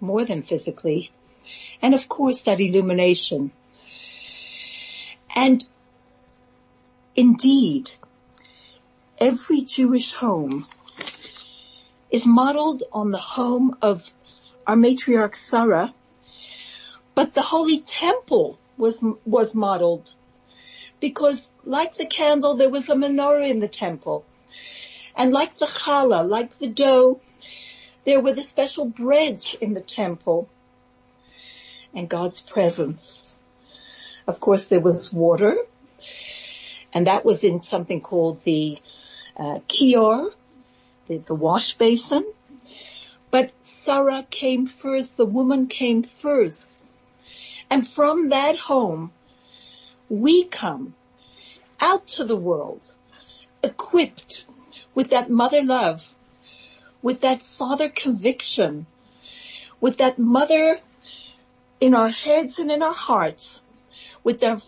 more 0.00 0.24
than 0.24 0.42
physically. 0.42 1.10
And 1.80 1.94
of 1.94 2.08
course 2.08 2.42
that 2.42 2.60
illumination. 2.60 3.52
And 5.34 5.64
indeed, 7.16 7.90
every 9.18 9.62
Jewish 9.62 10.12
home 10.12 10.66
is 12.12 12.26
modeled 12.26 12.82
on 12.92 13.10
the 13.10 13.18
home 13.18 13.76
of 13.82 14.12
our 14.66 14.76
matriarch 14.76 15.34
Sarah, 15.34 15.92
but 17.14 17.34
the 17.34 17.42
holy 17.42 17.80
temple 17.80 18.58
was, 18.76 19.04
was 19.24 19.54
modeled 19.54 20.14
because 21.00 21.48
like 21.64 21.96
the 21.96 22.06
candle, 22.06 22.54
there 22.54 22.68
was 22.68 22.88
a 22.88 22.94
menorah 22.94 23.50
in 23.50 23.60
the 23.60 23.68
temple. 23.68 24.24
And 25.16 25.32
like 25.32 25.56
the 25.58 25.66
challah, 25.66 26.28
like 26.28 26.58
the 26.58 26.68
dough, 26.68 27.20
there 28.04 28.20
were 28.20 28.34
the 28.34 28.44
special 28.44 28.84
breads 28.84 29.56
in 29.60 29.74
the 29.74 29.80
temple 29.80 30.48
and 31.94 32.08
God's 32.08 32.40
presence. 32.40 33.38
Of 34.26 34.38
course, 34.38 34.68
there 34.68 34.80
was 34.80 35.12
water 35.12 35.56
and 36.92 37.06
that 37.06 37.24
was 37.24 37.44
in 37.44 37.60
something 37.60 38.00
called 38.00 38.42
the 38.44 38.78
uh, 39.36 39.60
kior, 39.68 40.30
the, 41.18 41.24
the 41.26 41.34
wash 41.34 41.74
basin. 41.74 42.24
But 43.30 43.52
Sarah 43.62 44.26
came 44.28 44.66
first, 44.66 45.16
the 45.16 45.26
woman 45.26 45.66
came 45.66 46.02
first. 46.02 46.72
And 47.70 47.86
from 47.86 48.28
that 48.28 48.56
home, 48.56 49.12
we 50.08 50.44
come 50.44 50.94
out 51.80 52.06
to 52.06 52.24
the 52.24 52.36
world 52.36 52.94
equipped 53.62 54.44
with 54.94 55.10
that 55.10 55.30
mother 55.30 55.64
love, 55.64 56.14
with 57.00 57.22
that 57.22 57.42
father 57.42 57.88
conviction, 57.88 58.86
with 59.80 59.98
that 59.98 60.18
mother 60.18 60.78
in 61.80 61.94
our 61.94 62.10
heads 62.10 62.58
and 62.58 62.70
in 62.70 62.82
our 62.82 62.94
hearts, 62.94 63.64
with 64.22 64.40
that, 64.40 64.62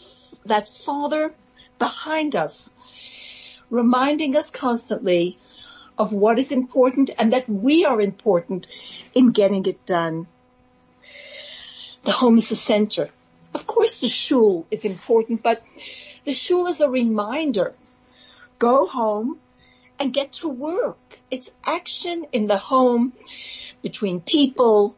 that 0.46 0.68
father 0.68 1.35
behind 1.78 2.35
us, 2.35 2.72
reminding 3.68 4.37
us 4.37 4.50
constantly 4.50 5.38
of 5.96 6.12
what 6.12 6.38
is 6.38 6.50
important 6.50 7.11
and 7.18 7.33
that 7.33 7.48
we 7.48 7.85
are 7.85 8.00
important 8.00 8.66
in 9.14 9.30
getting 9.30 9.64
it 9.66 9.85
done. 9.87 10.26
The 12.02 12.12
home 12.12 12.38
is 12.38 12.48
the 12.50 12.57
center. 12.57 13.11
Of 13.54 13.66
course 13.66 14.00
the 14.00 14.09
shul 14.09 14.66
is 14.70 14.85
important, 14.85 15.42
but 15.42 15.62
the 16.24 16.35
shul 16.35 16.66
is 16.66 16.80
a 16.80 16.88
reminder. 16.88 17.74
Go 18.59 18.87
home 18.87 19.38
and 19.98 20.12
get 20.12 20.33
to 20.33 20.48
work. 20.48 20.98
It's 21.30 21.54
action 21.64 22.26
in 22.33 22.46
the 22.46 22.59
home 22.59 23.12
between 23.83 24.20
people. 24.20 24.96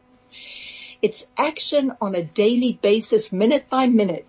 It's 1.01 1.27
action 1.37 1.93
on 2.01 2.15
a 2.15 2.23
daily 2.23 2.79
basis, 2.81 3.31
minute 3.31 3.69
by 3.69 3.87
minute. 3.87 4.25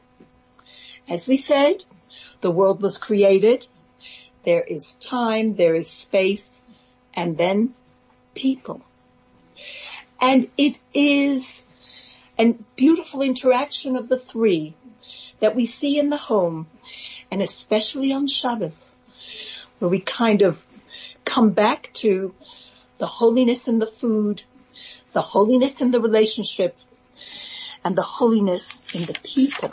As 1.09 1.27
we 1.27 1.39
said, 1.39 1.85
the 2.43 2.51
world 2.51 2.83
was 2.83 2.99
created 2.99 3.67
there 4.49 4.63
is 4.63 4.95
time, 4.95 5.57
there 5.57 5.75
is 5.75 5.91
space, 5.91 6.63
and 7.13 7.37
then 7.37 7.75
people. 8.35 8.81
And 10.23 10.49
it 10.57 10.79
is 10.95 11.63
a 12.39 12.55
beautiful 12.75 13.21
interaction 13.21 13.95
of 13.95 14.09
the 14.09 14.19
three 14.19 14.75
that 15.41 15.55
we 15.55 15.67
see 15.67 15.99
in 15.99 16.09
the 16.09 16.17
home 16.17 16.67
and 17.31 17.43
especially 17.43 18.15
on 18.15 18.27
Shabbos 18.27 18.97
where 19.81 19.91
we 19.91 20.01
kind 20.01 20.41
of 20.41 20.65
come 21.27 21.51
back 21.51 21.91
to 22.05 22.35
the 22.97 23.07
holiness 23.07 23.69
in 23.69 23.79
the 23.79 23.87
food, 24.01 24.43
the 25.13 25.21
holiness 25.21 25.83
in 25.83 25.91
the 25.91 26.01
relationship, 26.01 26.75
and 27.85 27.95
the 27.95 28.09
holiness 28.17 28.83
in 28.95 29.03
the 29.03 29.19
people. 29.23 29.73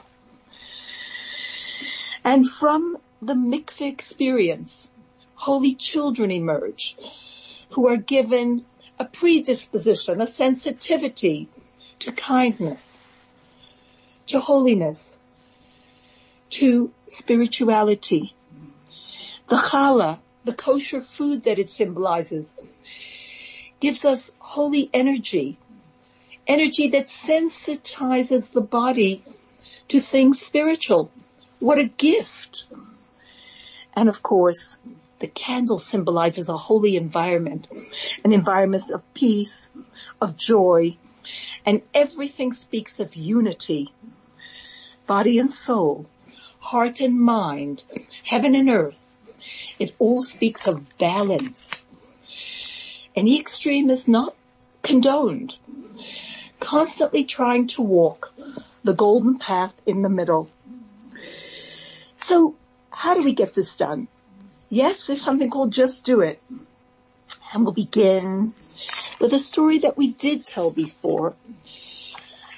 And 2.25 2.49
from 2.49 2.97
the 3.21 3.33
mikveh 3.33 3.87
experience, 3.87 4.89
holy 5.35 5.75
children 5.75 6.31
emerge 6.31 6.95
who 7.71 7.87
are 7.87 7.97
given 7.97 8.65
a 8.99 9.05
predisposition, 9.05 10.21
a 10.21 10.27
sensitivity 10.27 11.47
to 11.99 12.11
kindness, 12.11 13.05
to 14.27 14.39
holiness, 14.39 15.19
to 16.49 16.91
spirituality. 17.07 18.33
The 19.47 19.57
challah, 19.57 20.19
the 20.43 20.53
kosher 20.53 21.01
food 21.01 21.43
that 21.43 21.59
it 21.59 21.69
symbolizes, 21.69 22.55
gives 23.79 24.05
us 24.05 24.35
holy 24.39 24.89
energy, 24.93 25.57
energy 26.47 26.89
that 26.89 27.07
sensitizes 27.07 28.53
the 28.53 28.61
body 28.61 29.23
to 29.89 29.99
things 29.99 30.41
spiritual. 30.41 31.11
What 31.59 31.77
a 31.77 31.87
gift. 31.87 32.67
And 33.95 34.09
of 34.09 34.21
course, 34.21 34.77
the 35.19 35.27
candle 35.27 35.79
symbolizes 35.79 36.49
a 36.49 36.57
holy 36.57 36.97
environment, 36.97 37.67
an 38.23 38.33
environment 38.33 38.89
of 38.89 39.01
peace, 39.13 39.71
of 40.19 40.35
joy, 40.35 40.97
and 41.65 41.81
everything 41.93 42.53
speaks 42.53 42.99
of 42.99 43.15
unity, 43.15 43.93
body 45.07 45.39
and 45.39 45.51
soul, 45.51 46.05
heart 46.59 46.99
and 46.99 47.19
mind, 47.19 47.81
heaven 48.23 48.55
and 48.55 48.69
earth. 48.69 49.01
It 49.79 49.95
all 49.99 50.21
speaks 50.21 50.67
of 50.67 50.97
balance. 50.97 51.85
Any 53.15 53.39
extreme 53.39 53.89
is 53.89 54.07
not 54.07 54.35
condoned. 54.81 55.55
Constantly 56.59 57.23
trying 57.25 57.67
to 57.67 57.81
walk 57.81 58.33
the 58.83 58.93
golden 58.93 59.39
path 59.39 59.73
in 59.85 60.01
the 60.01 60.09
middle. 60.09 60.49
So 62.19 62.55
how 62.95 63.13
do 63.13 63.23
we 63.23 63.33
get 63.33 63.53
this 63.53 63.75
done? 63.75 64.07
Yes, 64.69 65.05
there's 65.05 65.21
something 65.21 65.49
called 65.49 65.73
Just 65.73 66.05
Do 66.05 66.21
It. 66.21 66.41
And 67.53 67.63
we'll 67.63 67.73
begin 67.73 68.53
with 69.19 69.33
a 69.33 69.39
story 69.39 69.79
that 69.79 69.97
we 69.97 70.11
did 70.11 70.45
tell 70.45 70.71
before. 70.71 71.35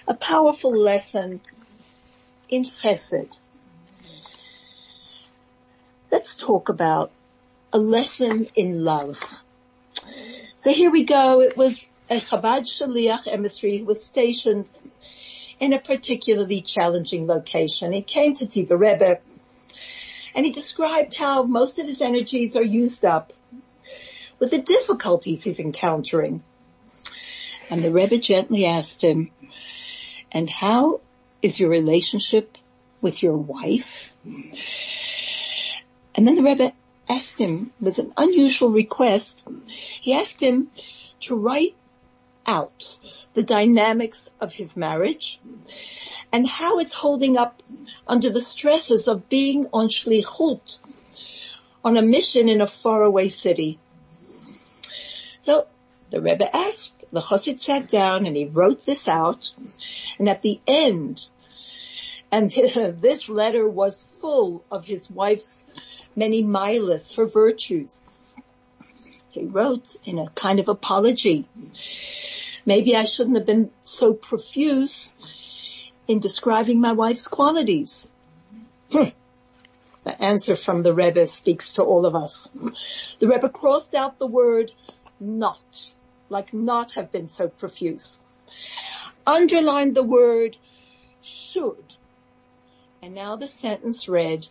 A 0.07 0.13
powerful 0.13 0.77
lesson 0.77 1.41
in 2.49 2.63
chesed. 2.63 3.35
Let's 6.11 6.35
talk 6.35 6.69
about 6.69 7.11
a 7.73 7.79
lesson 7.79 8.45
in 8.55 8.83
love. 8.83 9.19
So 10.55 10.71
here 10.71 10.91
we 10.91 11.03
go. 11.03 11.41
It 11.41 11.57
was 11.57 11.89
a 12.11 12.17
Chabad 12.17 12.61
Shaliach 12.61 13.27
emissary 13.27 13.79
who 13.79 13.85
was 13.85 14.05
stationed 14.05 14.69
in 15.59 15.73
a 15.73 15.79
particularly 15.79 16.61
challenging 16.61 17.25
location. 17.25 17.91
He 17.91 18.03
came 18.03 18.35
to 18.35 18.45
see 18.45 18.63
the 18.63 18.77
Rebbe 18.77 19.19
and 20.38 20.45
he 20.45 20.51
described 20.51 21.17
how 21.17 21.41
most 21.41 21.79
of 21.79 21.88
his 21.88 22.03
energies 22.03 22.55
are 22.55 22.63
used 22.63 23.03
up 23.03 23.33
with 24.38 24.51
the 24.51 24.61
difficulties 24.61 25.43
he's 25.43 25.59
encountering. 25.59 26.43
And 27.71 27.83
the 27.83 27.91
Rebbe 27.91 28.19
gently 28.19 28.67
asked 28.67 29.03
him, 29.03 29.31
and 30.31 30.47
how 30.47 31.01
is 31.41 31.59
your 31.59 31.71
relationship 31.71 32.55
with 33.01 33.23
your 33.23 33.35
wife? 33.35 34.13
And 36.13 36.27
then 36.27 36.35
the 36.35 36.43
Rebbe 36.43 36.71
asked 37.09 37.39
him 37.39 37.71
with 37.81 37.97
an 37.97 38.13
unusual 38.15 38.69
request. 38.69 39.43
He 39.65 40.13
asked 40.13 40.39
him 40.39 40.69
to 41.21 41.35
write 41.35 41.75
out 42.48 42.98
the 43.34 43.43
dynamics 43.43 44.30
of 44.41 44.54
his 44.54 44.76
marriage 44.76 45.39
and 46.32 46.48
how 46.48 46.80
it's 46.80 46.93
holding 46.93 47.38
up 47.38 47.62
under 48.08 48.30
the 48.30 48.41
stresses 48.41 49.08
of 49.08 49.30
being 49.30 49.68
on 49.74 49.88
shlichut, 49.88 50.80
on 51.84 51.98
a 51.98 52.02
mission 52.02 52.50
in 52.50 52.62
a 52.62 52.68
faraway 52.68 53.30
city. 53.30 53.78
So 55.39 55.68
the 56.10 56.22
Rebbe 56.22 56.56
asked, 56.56 57.06
the 57.12 57.20
Chosid 57.20 57.60
sat 57.60 57.89
down 57.89 58.26
and 58.26 58.36
he 58.36 58.45
wrote 58.45 58.86
this 58.86 59.08
out 59.08 59.54
and 60.18 60.28
at 60.28 60.41
the 60.41 60.60
end, 60.68 61.28
and 62.32 62.52
this 62.52 63.30
letter 63.30 63.68
was 63.68 64.06
full 64.20 64.64
of 64.72 64.86
his 64.86 65.10
wife's 65.10 65.64
many 66.16 66.43
milas, 66.43 67.16
her 67.16 67.26
virtues. 67.26 68.04
So 69.28 69.41
he 69.41 69.45
wrote 69.45 69.95
in 70.04 70.20
a 70.20 70.30
kind 70.30 70.60
of 70.60 70.68
apology. 70.68 71.45
Maybe 72.68 72.97
I 72.97 73.05
shouldn't 73.05 73.38
have 73.38 73.45
been 73.45 73.72
so 73.84 74.13
profuse 74.13 75.13
in 76.05 76.20
describing 76.20 76.82
my 76.82 76.91
wife's 76.91 77.26
qualities. 77.26 78.11
Hmm. 78.91 79.11
The 80.03 80.22
answer 80.22 80.57
from 80.57 80.84
the 80.84 80.93
Rebbe 80.93 81.28
speaks 81.28 81.72
to 81.74 81.84
all 81.84 82.05
of 82.05 82.13
us. 82.13 82.49
The 83.20 83.28
Rebbe 83.30 83.47
crossed 83.47 83.95
out 83.95 84.20
the 84.20 84.28
word 84.28 84.74
not, 85.18 85.93
like 86.30 86.53
not 86.53 86.91
have 86.95 87.09
been 87.09 87.30
so 87.30 87.47
profuse. 87.47 88.20
Underlined 89.26 89.95
the 89.95 90.03
word 90.03 90.57
should. 91.22 91.95
And 93.01 93.15
now 93.15 93.38
the 93.38 93.47
sentence 93.47 94.09
read, 94.09 94.45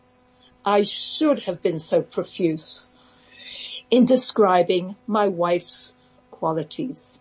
I 0.65 0.85
should 0.85 1.41
have 1.41 1.63
been 1.63 1.79
so 1.79 2.01
profuse 2.01 2.89
in 3.91 4.07
describing 4.07 4.97
my 5.07 5.29
wife's 5.29 5.95
qualities. 6.31 7.19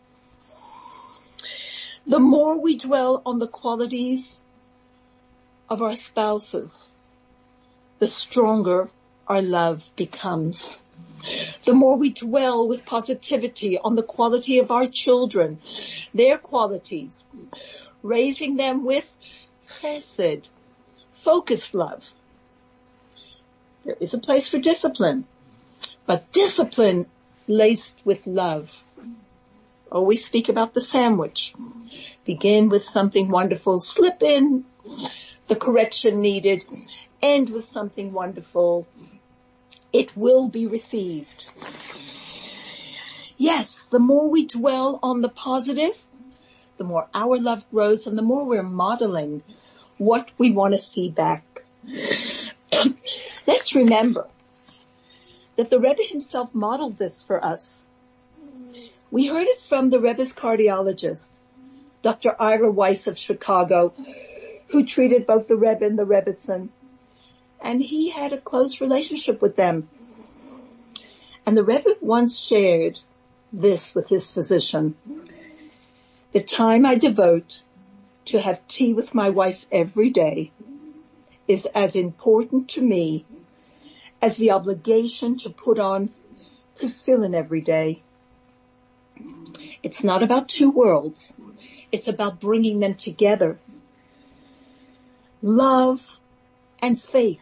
The 2.05 2.19
more 2.19 2.59
we 2.59 2.77
dwell 2.77 3.21
on 3.25 3.39
the 3.39 3.47
qualities 3.47 4.41
of 5.69 5.81
our 5.81 5.95
spouses, 5.95 6.91
the 7.99 8.07
stronger 8.07 8.89
our 9.27 9.41
love 9.41 9.89
becomes. 9.95 10.81
The 11.63 11.73
more 11.73 11.97
we 11.97 12.11
dwell 12.11 12.67
with 12.67 12.85
positivity 12.85 13.79
on 13.79 13.95
the 13.95 14.03
quality 14.03 14.59
of 14.59 14.69
our 14.69 14.85
children, 14.85 15.59
their 16.13 16.37
qualities, 16.37 17.25
raising 18.03 18.57
them 18.57 18.85
with 18.85 19.15
chesed, 19.67 20.47
focused 21.11 21.73
love, 21.73 22.11
there 23.83 23.97
is 23.99 24.13
a 24.13 24.19
place 24.19 24.49
for 24.49 24.57
discipline, 24.57 25.25
but 26.05 26.31
discipline 26.31 27.05
laced 27.47 27.99
with 28.05 28.27
love. 28.27 28.83
Always 29.91 30.25
speak 30.25 30.49
about 30.49 30.73
the 30.73 30.81
sandwich. 30.81 31.53
Begin 32.25 32.69
with 32.69 32.85
something 32.85 33.29
wonderful, 33.29 33.79
slip 33.79 34.23
in 34.23 34.65
the 35.47 35.55
correction 35.55 36.21
needed, 36.21 36.65
end 37.21 37.49
with 37.49 37.65
something 37.65 38.11
wonderful. 38.11 38.87
It 39.93 40.15
will 40.17 40.49
be 40.49 40.67
received. 40.67 41.51
Yes, 43.37 43.87
the 43.87 43.99
more 43.99 44.29
we 44.29 44.47
dwell 44.47 44.99
on 45.03 45.21
the 45.21 45.29
positive, 45.29 46.01
the 46.77 46.83
more 46.83 47.07
our 47.13 47.37
love 47.37 47.69
grows 47.69 48.07
and 48.07 48.17
the 48.17 48.21
more 48.21 48.47
we're 48.47 48.63
modeling 48.63 49.43
what 49.97 50.29
we 50.37 50.51
want 50.51 50.73
to 50.73 50.81
see 50.81 51.09
back. 51.09 51.45
Let's 53.47 53.75
remember 53.75 54.27
that 55.55 55.69
the 55.69 55.79
Rebbe 55.79 56.01
himself 56.01 56.53
modeled 56.53 56.97
this 56.97 57.23
for 57.23 57.43
us. 57.43 57.81
We 59.15 59.27
heard 59.27 59.47
it 59.47 59.61
from 59.61 59.89
the 59.89 60.01
Rebbe's 60.01 60.33
cardiologist, 60.33 61.31
Dr. 62.01 62.35
Ira 62.37 62.69
Weiss 62.69 63.07
of 63.07 63.17
Chicago, 63.17 63.93
who 64.67 64.85
treated 64.85 65.25
both 65.25 65.47
the 65.47 65.55
Rebbe 65.55 65.85
and 65.85 65.97
the 65.97 66.03
Rebbetzin. 66.03 66.67
And 67.61 67.81
he 67.81 68.09
had 68.09 68.33
a 68.33 68.41
close 68.41 68.81
relationship 68.81 69.41
with 69.41 69.55
them. 69.55 69.87
And 71.45 71.55
the 71.55 71.63
Rebbe 71.63 71.95
once 72.01 72.37
shared 72.37 72.99
this 73.53 73.95
with 73.95 74.09
his 74.09 74.29
physician. 74.29 74.97
The 76.33 76.43
time 76.43 76.85
I 76.85 76.95
devote 76.95 77.63
to 78.25 78.41
have 78.41 78.67
tea 78.67 78.93
with 78.93 79.15
my 79.15 79.29
wife 79.29 79.65
every 79.71 80.09
day 80.09 80.51
is 81.47 81.65
as 81.67 81.95
important 81.95 82.71
to 82.71 82.81
me 82.81 83.23
as 84.21 84.35
the 84.35 84.51
obligation 84.51 85.37
to 85.37 85.49
put 85.49 85.79
on 85.79 86.09
tefillin 86.75 87.33
every 87.33 87.61
day. 87.61 88.01
It's 89.83 90.03
not 90.03 90.23
about 90.23 90.49
two 90.49 90.71
worlds. 90.71 91.35
It's 91.91 92.07
about 92.07 92.39
bringing 92.39 92.79
them 92.79 92.95
together. 92.95 93.59
Love 95.41 96.19
and 96.79 97.01
faith 97.01 97.41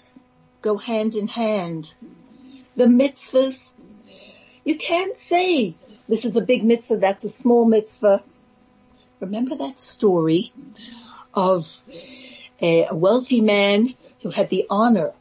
go 0.61 0.77
hand 0.77 1.15
in 1.15 1.27
hand. 1.27 1.93
The 2.75 2.85
mitzvahs, 2.85 3.73
you 4.63 4.77
can't 4.77 5.15
say 5.15 5.75
this 6.07 6.25
is 6.25 6.35
a 6.35 6.41
big 6.41 6.63
mitzvah, 6.63 6.97
that's 6.97 7.23
a 7.23 7.29
small 7.29 7.65
mitzvah. 7.65 8.23
Remember 9.19 9.55
that 9.55 9.79
story 9.79 10.51
of 11.33 11.65
eh, 12.61 12.85
a 12.89 12.95
wealthy 12.95 13.41
man 13.41 13.93
who 14.21 14.31
had 14.31 14.49
the 14.49 14.65
honor 14.69 15.11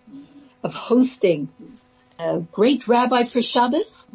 of 0.63 0.75
hosting 0.75 1.49
a 2.19 2.41
great 2.41 2.89
rabbi 2.89 3.25
for 3.25 3.43
Shabbos. 3.43 4.07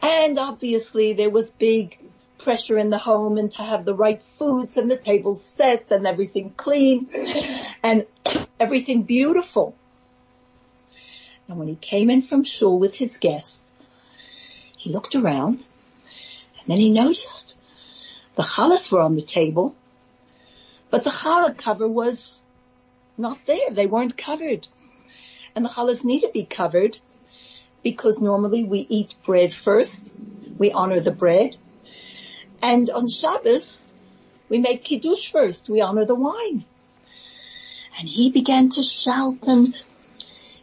And 0.00 0.38
obviously 0.38 1.12
there 1.14 1.30
was 1.30 1.50
big 1.50 1.98
pressure 2.38 2.78
in 2.78 2.90
the 2.90 2.98
home 2.98 3.36
and 3.36 3.50
to 3.52 3.62
have 3.62 3.84
the 3.84 3.94
right 3.94 4.22
foods 4.22 4.76
and 4.76 4.90
the 4.90 4.96
table 4.96 5.34
set 5.34 5.90
and 5.90 6.06
everything 6.06 6.52
clean 6.56 7.08
and 7.82 8.06
everything 8.60 9.02
beautiful. 9.02 9.74
And 11.48 11.58
when 11.58 11.68
he 11.68 11.74
came 11.74 12.10
in 12.10 12.22
from 12.22 12.44
shul 12.44 12.78
with 12.78 12.94
his 12.94 13.18
guest, 13.18 13.70
he 14.78 14.92
looked 14.92 15.14
around 15.14 15.64
and 16.60 16.66
then 16.66 16.78
he 16.78 16.90
noticed 16.90 17.56
the 18.34 18.42
challahs 18.42 18.92
were 18.92 19.00
on 19.00 19.16
the 19.16 19.22
table, 19.22 19.74
but 20.90 21.02
the 21.02 21.10
challah 21.10 21.56
cover 21.56 21.88
was 21.88 22.40
not 23.16 23.38
there. 23.46 23.70
They 23.70 23.86
weren't 23.86 24.16
covered 24.16 24.68
and 25.56 25.64
the 25.64 25.70
challahs 25.70 26.04
need 26.04 26.20
to 26.20 26.30
be 26.32 26.44
covered 26.44 26.98
because 27.90 28.20
normally 28.20 28.64
we 28.64 28.80
eat 28.80 29.14
bread 29.24 29.54
first. 29.54 30.12
We 30.58 30.72
honor 30.72 31.00
the 31.00 31.10
bread. 31.10 31.56
And 32.60 32.90
on 32.90 33.08
Shabbos, 33.08 33.82
we 34.50 34.58
make 34.58 34.84
kiddush 34.84 35.30
first. 35.32 35.70
We 35.70 35.80
honor 35.80 36.04
the 36.04 36.14
wine. 36.14 36.64
And 37.98 38.06
he 38.06 38.30
began 38.30 38.68
to 38.70 38.82
shout 38.82 39.48
and 39.48 39.74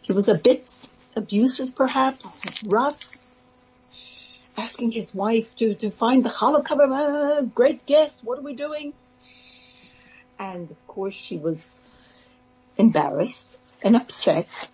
he 0.02 0.12
was 0.12 0.28
a 0.28 0.34
bit 0.34 0.64
abusive 1.16 1.74
perhaps, 1.74 2.42
rough, 2.64 3.18
asking 4.56 4.92
his 4.92 5.12
wife 5.12 5.56
to, 5.56 5.74
to 5.74 5.90
find 5.90 6.24
the. 6.24 6.30
Uh, 6.30 7.42
great 7.42 7.84
guest. 7.86 8.22
What 8.22 8.38
are 8.38 8.42
we 8.50 8.54
doing? 8.54 8.92
And 10.38 10.70
of 10.70 10.86
course 10.86 11.16
she 11.16 11.38
was 11.38 11.82
embarrassed 12.78 13.58
and 13.82 13.96
upset 13.96 14.68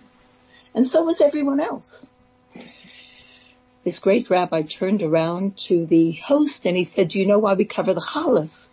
and 0.74 0.86
so 0.86 1.04
was 1.04 1.20
everyone 1.20 1.60
else. 1.60 2.06
This 3.84 3.98
great 3.98 4.30
rabbi 4.30 4.62
turned 4.62 5.02
around 5.02 5.58
to 5.62 5.86
the 5.86 6.12
host 6.12 6.66
and 6.66 6.76
he 6.76 6.84
said, 6.84 7.08
do 7.08 7.18
you 7.18 7.26
know 7.26 7.38
why 7.38 7.54
we 7.54 7.64
cover 7.64 7.94
the 7.94 8.00
challahs? 8.00 8.68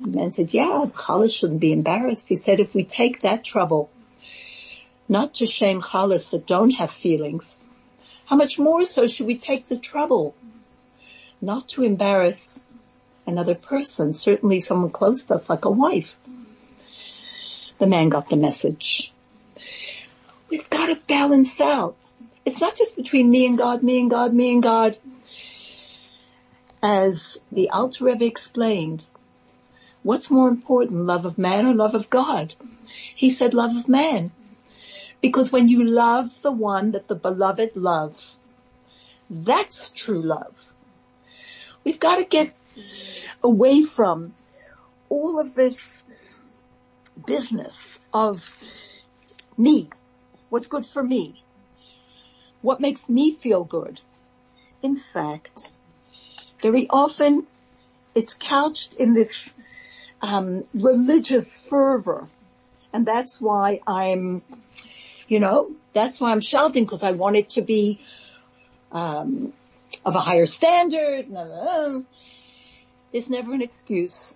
And 0.00 0.14
man 0.14 0.30
said, 0.30 0.54
yeah, 0.54 0.86
challahs 0.94 1.34
shouldn't 1.34 1.60
be 1.60 1.72
embarrassed. 1.72 2.28
He 2.28 2.36
said, 2.36 2.60
if 2.60 2.74
we 2.74 2.84
take 2.84 3.20
that 3.20 3.44
trouble, 3.44 3.90
not 5.08 5.34
to 5.34 5.46
shame 5.46 5.80
challahs 5.80 6.30
that 6.30 6.46
don't 6.46 6.74
have 6.76 6.90
feelings, 6.90 7.58
how 8.26 8.36
much 8.36 8.58
more 8.58 8.84
so 8.84 9.06
should 9.06 9.26
we 9.26 9.36
take 9.36 9.68
the 9.68 9.78
trouble 9.78 10.34
not 11.40 11.68
to 11.70 11.82
embarrass 11.82 12.64
another 13.26 13.54
person, 13.54 14.14
certainly 14.14 14.60
someone 14.60 14.90
close 14.90 15.24
to 15.24 15.34
us 15.34 15.48
like 15.48 15.64
a 15.64 15.70
wife. 15.70 16.16
The 17.78 17.86
man 17.86 18.08
got 18.08 18.28
the 18.28 18.36
message. 18.36 19.12
We've 20.48 20.68
got 20.70 20.86
to 20.86 21.00
balance 21.06 21.60
out. 21.60 21.96
It's 22.44 22.60
not 22.60 22.76
just 22.76 22.96
between 22.96 23.30
me 23.30 23.46
and 23.46 23.56
God, 23.56 23.82
me 23.82 24.00
and 24.00 24.10
God, 24.10 24.34
me 24.34 24.52
and 24.52 24.62
God. 24.62 24.98
As 26.82 27.38
the 27.50 27.70
Alter 27.70 28.04
Rebbe 28.04 28.26
explained, 28.26 29.06
what's 30.02 30.30
more 30.30 30.48
important, 30.48 31.06
love 31.06 31.24
of 31.24 31.38
man 31.38 31.66
or 31.66 31.74
love 31.74 31.94
of 31.94 32.10
God? 32.10 32.54
He 33.14 33.30
said 33.30 33.54
love 33.54 33.74
of 33.74 33.88
man. 33.88 34.30
Because 35.22 35.50
when 35.50 35.68
you 35.68 35.84
love 35.84 36.42
the 36.42 36.52
one 36.52 36.92
that 36.92 37.08
the 37.08 37.14
beloved 37.14 37.76
loves, 37.76 38.42
that's 39.30 39.90
true 39.90 40.20
love. 40.20 40.72
We've 41.82 42.00
got 42.00 42.16
to 42.16 42.24
get 42.24 42.54
away 43.42 43.84
from 43.84 44.34
all 45.08 45.40
of 45.40 45.54
this 45.54 46.02
business 47.26 47.98
of 48.12 48.58
me, 49.56 49.88
what's 50.50 50.66
good 50.66 50.84
for 50.84 51.02
me, 51.02 51.42
what 52.64 52.80
makes 52.80 53.10
me 53.10 53.30
feel 53.30 53.62
good. 53.62 54.00
In 54.82 54.96
fact, 54.96 55.70
very 56.62 56.86
often 56.88 57.46
it's 58.14 58.32
couched 58.32 58.94
in 58.94 59.12
this 59.12 59.52
um, 60.22 60.64
religious 60.72 61.60
fervor, 61.60 62.26
and 62.90 63.04
that's 63.04 63.38
why 63.38 63.80
I'm, 63.86 64.40
you 65.28 65.40
know, 65.40 65.72
that's 65.92 66.18
why 66.22 66.30
I'm 66.30 66.40
shouting 66.40 66.84
because 66.84 67.02
I 67.02 67.10
want 67.10 67.36
it 67.36 67.50
to 67.50 67.60
be 67.60 68.00
um, 68.92 69.52
of 70.02 70.16
a 70.16 70.20
higher 70.20 70.46
standard. 70.46 71.26
There's 73.12 73.28
never 73.28 73.52
an 73.52 73.60
excuse 73.60 74.34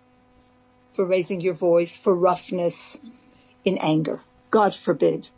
for 0.96 1.06
raising 1.06 1.40
your 1.40 1.54
voice, 1.54 1.96
for 1.96 2.14
roughness 2.14 2.98
in 3.64 3.78
anger. 3.78 4.20
God 4.50 4.74
forbid. 4.74 5.30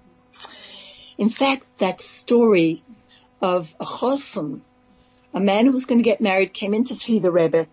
In 1.20 1.28
fact, 1.28 1.66
that 1.80 2.00
story 2.00 2.82
of 3.42 3.74
a 3.78 3.84
chosson, 3.84 4.62
a 5.34 5.38
man 5.38 5.66
who 5.66 5.72
was 5.72 5.84
going 5.84 5.98
to 5.98 6.10
get 6.10 6.22
married, 6.22 6.54
came 6.54 6.72
in 6.72 6.86
to 6.86 6.94
see 6.94 7.18
the 7.18 7.30
Rebbe, 7.30 7.66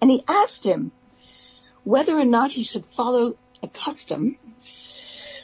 and 0.00 0.10
he 0.10 0.24
asked 0.26 0.64
him 0.64 0.90
whether 1.84 2.18
or 2.18 2.24
not 2.24 2.50
he 2.50 2.62
should 2.62 2.86
follow 2.86 3.36
a 3.62 3.68
custom 3.68 4.38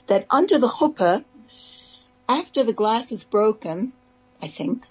that 0.06 0.24
under 0.30 0.58
the 0.58 0.66
chuppah, 0.66 1.26
after 2.26 2.64
the 2.64 2.72
glass 2.72 3.12
is 3.12 3.22
broken, 3.22 3.92
I 4.40 4.48
think, 4.48 4.84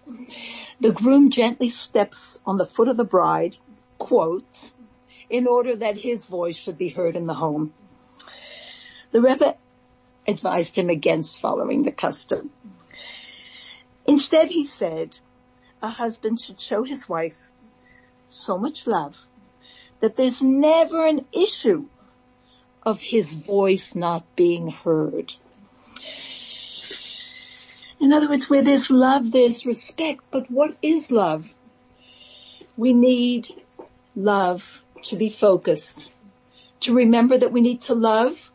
the 0.79 0.91
groom 0.91 1.31
gently 1.31 1.69
steps 1.69 2.39
on 2.45 2.57
the 2.57 2.67
foot 2.67 2.89
of 2.89 2.97
the 2.97 3.03
bride, 3.03 3.57
quotes, 3.97 4.71
in 5.31 5.47
order 5.47 5.77
that 5.77 5.97
his 5.97 6.27
voice 6.27 6.57
should 6.57 6.77
be 6.77 6.89
heard 6.89 7.15
in 7.15 7.25
the 7.25 7.33
home. 7.33 7.73
The 9.11 9.21
Rebbe 9.21 9.55
advised 10.27 10.77
him 10.77 10.89
against 10.89 11.39
following 11.39 11.83
the 11.83 11.91
custom. 11.91 12.49
Instead, 14.05 14.49
he 14.49 14.67
said, 14.67 15.17
a 15.81 15.87
husband 15.87 16.39
should 16.39 16.59
show 16.59 16.83
his 16.83 17.07
wife 17.07 17.51
so 18.29 18.57
much 18.57 18.87
love 18.87 19.17
that 19.99 20.15
there's 20.15 20.41
never 20.41 21.05
an 21.05 21.25
issue 21.31 21.85
of 22.85 22.99
his 22.99 23.33
voice 23.33 23.95
not 23.95 24.23
being 24.35 24.69
heard. 24.69 25.33
In 27.99 28.11
other 28.11 28.27
words, 28.27 28.49
where 28.49 28.61
there's 28.61 28.89
love, 28.89 29.31
there's 29.31 29.65
respect. 29.65 30.25
But 30.29 30.51
what 30.51 30.75
is 30.81 31.09
love? 31.09 31.53
We 32.75 32.93
need 32.93 33.47
love 34.15 34.83
to 35.03 35.15
be 35.15 35.29
focused, 35.29 36.09
to 36.81 36.93
remember 36.93 37.37
that 37.37 37.53
we 37.53 37.61
need 37.61 37.81
to 37.83 37.93
love 37.93 38.51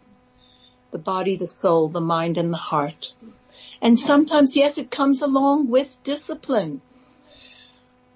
the 0.90 0.98
body, 0.98 1.36
the 1.36 1.48
soul, 1.48 1.88
the 1.88 2.00
mind, 2.00 2.38
and 2.38 2.52
the 2.52 2.58
heart. 2.58 3.12
And 3.80 3.98
sometimes, 3.98 4.56
yes, 4.56 4.78
it 4.78 4.90
comes 4.90 5.22
along 5.22 5.68
with 5.68 6.02
discipline, 6.02 6.80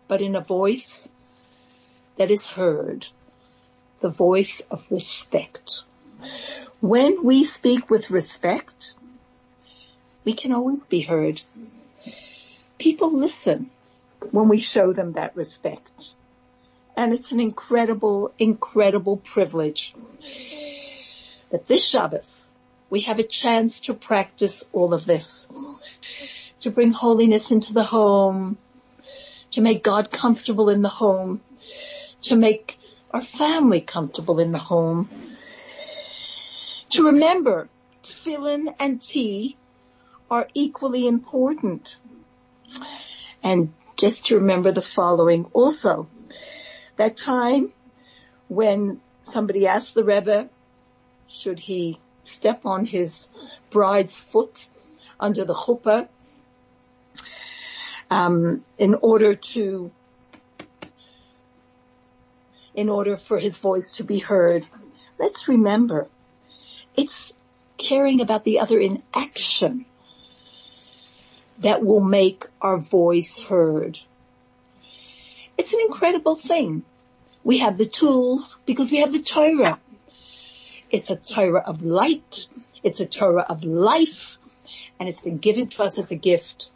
but 0.09 0.21
in 0.21 0.35
a 0.35 0.41
voice 0.41 1.11
that 2.17 2.31
is 2.31 2.47
heard, 2.47 3.07
the 4.01 4.09
voice 4.09 4.61
of 4.71 4.91
respect. 4.91 5.85
When 6.81 7.25
we 7.25 7.45
speak 7.45 7.91
with 7.91 8.11
respect, 8.11 8.95
we 10.25 10.35
can 10.35 10.53
always 10.53 10.87
be 10.87 11.01
heard. 11.01 11.43
People 12.79 13.17
listen 13.17 13.71
when 14.31 14.49
we 14.49 14.59
show 14.59 14.93
them 14.93 15.13
that 15.13 15.37
respect. 15.37 16.15
And 16.97 17.13
it's 17.13 17.33
an 17.33 17.41
incredible, 17.41 18.33
incredible 18.39 19.17
privilege 19.17 19.95
that 21.51 21.67
this 21.67 21.87
Shabbos 21.87 22.52
we 22.93 23.01
have 23.01 23.19
a 23.19 23.23
chance 23.23 23.81
to 23.81 23.95
practice 23.95 24.69
all 24.75 24.93
of 24.93 25.07
this, 25.07 25.49
to 26.61 26.71
bring 26.71 26.91
holiness 26.91 27.51
into 27.51 27.73
the 27.73 27.83
home, 27.83 28.59
to 29.53 29.63
make 29.63 29.83
God 29.83 30.11
comfortable 30.11 30.69
in 30.69 30.83
the 30.83 30.91
home, 30.91 31.41
to 32.21 32.37
make 32.37 32.79
our 33.11 33.23
family 33.23 33.81
comfortable 33.81 34.39
in 34.41 34.53
the 34.53 34.59
home, 34.59 35.09
to 36.91 37.07
remember 37.07 37.71
tefillin 38.03 38.75
and 38.79 39.01
tea 39.01 39.57
are 40.31 40.47
equally 40.53 41.09
important. 41.09 41.97
And 43.43 43.73
just 43.97 44.27
to 44.27 44.35
remember 44.35 44.71
the 44.71 44.83
following 44.83 45.47
also, 45.55 46.09
that 46.97 47.17
time 47.17 47.73
when 48.49 49.01
somebody 49.23 49.67
asked 49.67 49.95
the 49.95 50.05
Rebbe, 50.05 50.51
should 51.31 51.59
he 51.59 51.99
step 52.25 52.65
on 52.65 52.85
his 52.85 53.29
bride's 53.71 54.19
foot 54.19 54.69
under 55.19 55.45
the 55.45 55.55
chuppah, 55.55 56.09
um, 58.11 58.65
in 58.79 58.95
order 58.95 59.35
to, 59.35 59.91
in 62.75 62.89
order 62.89 63.17
for 63.17 63.39
his 63.39 63.57
voice 63.59 63.93
to 63.93 64.05
be 64.05 64.19
heard. 64.19 64.67
Let's 65.19 65.49
remember, 65.49 66.09
it's 66.97 67.35
caring 67.79 68.21
about 68.21 68.45
the 68.45 68.61
other 68.61 68.79
in 68.79 69.03
action 69.15 69.87
that 71.59 71.85
will 71.85 72.01
make 72.01 72.45
our 72.61 72.77
voice 72.77 73.39
heard. 73.39 73.99
It's 75.57 75.73
an 75.73 75.81
incredible 75.81 76.37
thing. 76.37 76.83
We 77.45 77.59
have 77.59 77.79
the 77.79 77.87
tools 77.87 78.61
because 78.67 78.91
we 78.91 78.99
have 78.99 79.13
the 79.13 79.23
Torah. 79.23 79.79
It's 80.93 81.09
a 81.09 81.17
Torah 81.17 81.65
of 81.67 81.83
light. 81.83 82.47
It's 82.83 83.01
a 83.01 83.07
Torah 83.07 83.47
of 83.49 83.65
life. 83.65 84.39
And 85.01 85.09
it's 85.09 85.23
been 85.23 85.39
given 85.39 85.69
to 85.69 85.83
us 85.83 85.99
as 85.99 86.13
a 86.13 86.17
gift. 86.17 86.69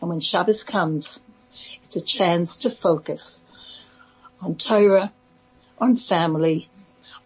And 0.00 0.08
when 0.08 0.20
Shabbos 0.20 0.62
comes, 0.62 1.20
it's 1.84 1.96
a 1.96 2.00
chance 2.00 2.60
to 2.60 2.70
focus 2.70 3.42
on 4.40 4.54
Torah, 4.54 5.12
on 5.78 5.98
family, 5.98 6.68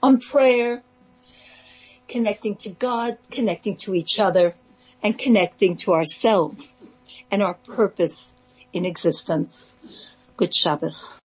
on 0.03 0.19
prayer, 0.19 0.83
connecting 2.09 2.57
to 2.57 2.71
God, 2.71 3.19
connecting 3.31 3.77
to 3.79 3.95
each 3.95 4.19
other, 4.19 4.55
and 5.03 5.17
connecting 5.17 5.77
to 5.77 5.93
ourselves 5.93 6.81
and 7.31 7.43
our 7.43 7.55
purpose 7.55 8.35
in 8.73 8.85
existence. 8.85 9.77
Good 10.37 10.55
Shabbos. 10.55 11.21